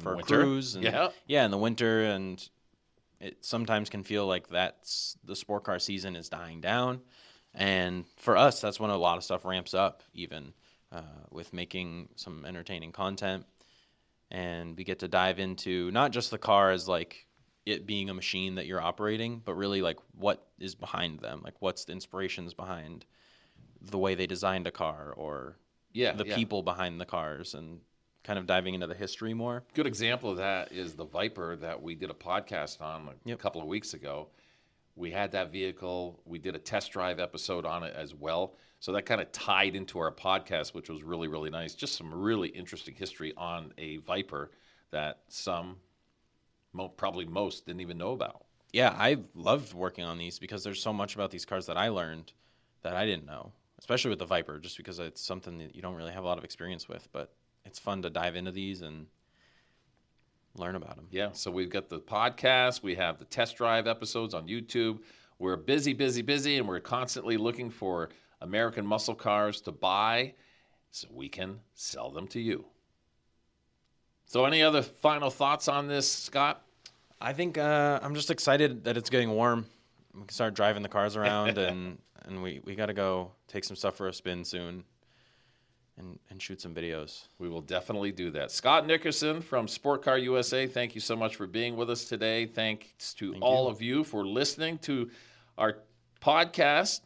for 0.00 0.18
a 0.18 0.22
cruise. 0.24 0.74
And, 0.74 0.82
Yeah. 0.82 1.10
yeah, 1.28 1.44
in 1.44 1.52
the 1.52 1.58
winter, 1.58 2.02
and 2.02 2.48
it 3.20 3.44
sometimes 3.44 3.90
can 3.90 4.02
feel 4.02 4.26
like 4.26 4.48
that's 4.48 5.16
the 5.22 5.36
sport 5.36 5.62
car 5.62 5.78
season 5.78 6.16
is 6.16 6.28
dying 6.28 6.60
down. 6.60 7.00
And 7.54 8.08
for 8.16 8.36
us, 8.36 8.60
that's 8.60 8.80
when 8.80 8.90
a 8.90 8.96
lot 8.96 9.18
of 9.18 9.22
stuff 9.22 9.44
ramps 9.44 9.72
up, 9.72 10.02
even 10.14 10.52
uh, 10.90 11.02
with 11.30 11.52
making 11.52 12.08
some 12.16 12.44
entertaining 12.44 12.90
content. 12.90 13.46
And 14.32 14.76
we 14.76 14.82
get 14.82 14.98
to 14.98 15.06
dive 15.06 15.38
into 15.38 15.92
not 15.92 16.10
just 16.10 16.32
the 16.32 16.38
car 16.38 16.72
as 16.72 16.88
like 16.88 17.28
it 17.66 17.86
being 17.86 18.10
a 18.10 18.14
machine 18.14 18.54
that 18.56 18.66
you're 18.66 18.80
operating, 18.80 19.40
but 19.44 19.54
really 19.54 19.80
like 19.82 19.98
what 20.16 20.46
is 20.58 20.74
behind 20.74 21.20
them, 21.20 21.40
like 21.44 21.54
what's 21.60 21.84
the 21.86 21.92
inspirations 21.92 22.52
behind 22.54 23.06
the 23.80 23.98
way 23.98 24.14
they 24.14 24.26
designed 24.26 24.66
a 24.66 24.70
car 24.70 25.12
or 25.16 25.56
Yeah. 25.92 26.12
the 26.12 26.26
yeah. 26.26 26.34
people 26.34 26.62
behind 26.62 27.00
the 27.00 27.06
cars 27.06 27.54
and 27.54 27.80
kind 28.22 28.38
of 28.38 28.46
diving 28.46 28.74
into 28.74 28.86
the 28.86 28.94
history 28.94 29.34
more. 29.34 29.62
Good 29.74 29.86
example 29.86 30.30
of 30.30 30.38
that 30.38 30.72
is 30.72 30.94
the 30.94 31.04
Viper 31.04 31.56
that 31.56 31.82
we 31.82 31.94
did 31.94 32.10
a 32.10 32.14
podcast 32.14 32.80
on 32.80 33.08
a 33.08 33.14
Yep. 33.28 33.38
couple 33.38 33.60
of 33.60 33.66
weeks 33.68 33.92
ago. 33.94 34.28
We 34.96 35.10
had 35.10 35.32
that 35.32 35.50
vehicle. 35.50 36.20
We 36.24 36.38
did 36.38 36.54
a 36.54 36.58
test 36.58 36.92
drive 36.92 37.18
episode 37.18 37.66
on 37.66 37.82
it 37.82 37.94
as 37.94 38.14
well. 38.14 38.56
So 38.80 38.92
that 38.92 39.02
kind 39.02 39.20
of 39.20 39.30
tied 39.32 39.74
into 39.74 39.98
our 39.98 40.12
podcast, 40.12 40.72
which 40.74 40.88
was 40.88 41.02
really, 41.02 41.28
really 41.28 41.50
nice. 41.50 41.74
Just 41.74 41.96
some 41.96 42.14
really 42.14 42.48
interesting 42.48 42.94
history 42.94 43.32
on 43.36 43.72
a 43.78 43.96
Viper 43.98 44.52
that 44.90 45.20
some, 45.28 45.76
mo- 46.74 46.88
probably 46.88 47.24
most, 47.24 47.66
didn't 47.66 47.80
even 47.80 47.98
know 47.98 48.12
about. 48.12 48.44
Yeah, 48.72 48.94
I 48.98 49.18
loved 49.34 49.72
working 49.72 50.04
on 50.04 50.18
these 50.18 50.38
because 50.38 50.64
there's 50.64 50.82
so 50.82 50.92
much 50.92 51.14
about 51.14 51.30
these 51.30 51.44
cars 51.44 51.66
that 51.66 51.78
I 51.78 51.88
learned 51.88 52.32
that 52.82 52.96
I 52.96 53.06
didn't 53.06 53.24
know, 53.24 53.52
especially 53.78 54.10
with 54.10 54.18
the 54.18 54.26
Viper, 54.26 54.58
just 54.58 54.76
because 54.76 54.98
it's 54.98 55.20
something 55.20 55.58
that 55.58 55.74
you 55.74 55.80
don't 55.80 55.94
really 55.94 56.12
have 56.12 56.24
a 56.24 56.26
lot 56.26 56.38
of 56.38 56.44
experience 56.44 56.88
with. 56.88 57.08
But 57.12 57.32
it's 57.64 57.78
fun 57.78 58.02
to 58.02 58.10
dive 58.10 58.36
into 58.36 58.50
these 58.50 58.82
and 58.82 59.06
learn 60.56 60.74
about 60.74 60.96
them. 60.96 61.06
Yeah, 61.10 61.30
so 61.32 61.50
we've 61.50 61.70
got 61.70 61.88
the 61.88 62.00
podcast, 62.00 62.82
we 62.82 62.94
have 62.96 63.18
the 63.18 63.24
test 63.24 63.56
drive 63.56 63.86
episodes 63.86 64.34
on 64.34 64.46
YouTube. 64.48 65.00
We're 65.38 65.56
busy, 65.56 65.92
busy, 65.92 66.22
busy, 66.22 66.58
and 66.58 66.68
we're 66.68 66.80
constantly 66.80 67.36
looking 67.36 67.70
for 67.70 68.10
American 68.40 68.86
muscle 68.86 69.14
cars 69.14 69.60
to 69.62 69.72
buy 69.72 70.34
so 70.90 71.08
we 71.10 71.28
can 71.28 71.58
sell 71.74 72.10
them 72.10 72.28
to 72.28 72.40
you. 72.40 72.64
So, 74.34 74.46
any 74.46 74.64
other 74.64 74.82
final 74.82 75.30
thoughts 75.30 75.68
on 75.68 75.86
this, 75.86 76.10
Scott? 76.10 76.60
I 77.20 77.32
think 77.32 77.56
uh, 77.56 78.00
I'm 78.02 78.16
just 78.16 78.32
excited 78.32 78.82
that 78.82 78.96
it's 78.96 79.08
getting 79.08 79.30
warm. 79.30 79.64
We 80.12 80.22
can 80.22 80.30
start 80.30 80.54
driving 80.54 80.82
the 80.82 80.88
cars 80.88 81.14
around, 81.14 81.56
and 81.58 81.98
and 82.24 82.42
we 82.42 82.60
we 82.64 82.74
got 82.74 82.86
to 82.86 82.94
go 82.94 83.30
take 83.46 83.62
some 83.62 83.76
stuff 83.76 83.94
for 83.94 84.08
a 84.08 84.12
spin 84.12 84.44
soon, 84.44 84.82
and 85.98 86.18
and 86.30 86.42
shoot 86.42 86.60
some 86.60 86.74
videos. 86.74 87.28
We 87.38 87.48
will 87.48 87.60
definitely 87.60 88.10
do 88.10 88.32
that. 88.32 88.50
Scott 88.50 88.88
Nickerson 88.88 89.40
from 89.40 89.68
Sport 89.68 90.02
Car 90.02 90.18
USA, 90.18 90.66
thank 90.66 90.96
you 90.96 91.00
so 91.00 91.14
much 91.14 91.36
for 91.36 91.46
being 91.46 91.76
with 91.76 91.88
us 91.88 92.04
today. 92.04 92.44
Thanks 92.44 93.14
to 93.14 93.30
Thank 93.30 93.44
all 93.44 93.66
you. 93.66 93.70
of 93.70 93.82
you 93.82 94.02
for 94.02 94.26
listening 94.26 94.78
to 94.78 95.10
our 95.56 95.76
podcast. 96.20 97.02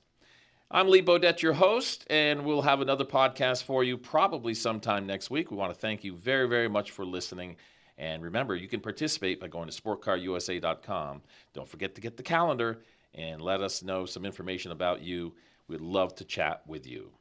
I'm 0.70 0.88
Lee 0.88 1.00
Bodette, 1.00 1.40
your 1.40 1.54
host, 1.54 2.04
and 2.10 2.44
we'll 2.44 2.60
have 2.60 2.82
another 2.82 3.06
podcast 3.06 3.62
for 3.62 3.82
you 3.82 3.96
probably 3.96 4.52
sometime 4.52 5.06
next 5.06 5.30
week. 5.30 5.50
We 5.50 5.56
want 5.56 5.72
to 5.72 5.80
thank 5.80 6.04
you 6.04 6.14
very, 6.14 6.46
very 6.46 6.68
much 6.68 6.90
for 6.90 7.06
listening. 7.06 7.56
And 7.96 8.22
remember, 8.22 8.54
you 8.54 8.68
can 8.68 8.80
participate 8.80 9.40
by 9.40 9.48
going 9.48 9.70
to 9.70 9.82
sportcarusa.com. 9.82 11.22
Don't 11.54 11.68
forget 11.68 11.94
to 11.94 12.02
get 12.02 12.18
the 12.18 12.22
calendar 12.22 12.82
and 13.14 13.40
let 13.40 13.62
us 13.62 13.82
know 13.82 14.04
some 14.04 14.26
information 14.26 14.70
about 14.70 15.00
you. 15.00 15.32
We'd 15.68 15.80
love 15.80 16.14
to 16.16 16.24
chat 16.26 16.60
with 16.66 16.86
you. 16.86 17.12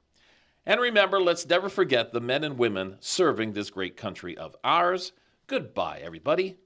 And 0.66 0.82
remember, 0.82 1.22
let's 1.22 1.48
never 1.48 1.70
forget 1.70 2.12
the 2.12 2.20
men 2.20 2.44
and 2.44 2.58
women 2.58 2.98
serving 3.00 3.54
this 3.54 3.70
great 3.70 3.96
country 3.96 4.38
of 4.38 4.58
ours. 4.66 5.14
Goodbye, 5.48 6.02
everybody. 6.04 6.58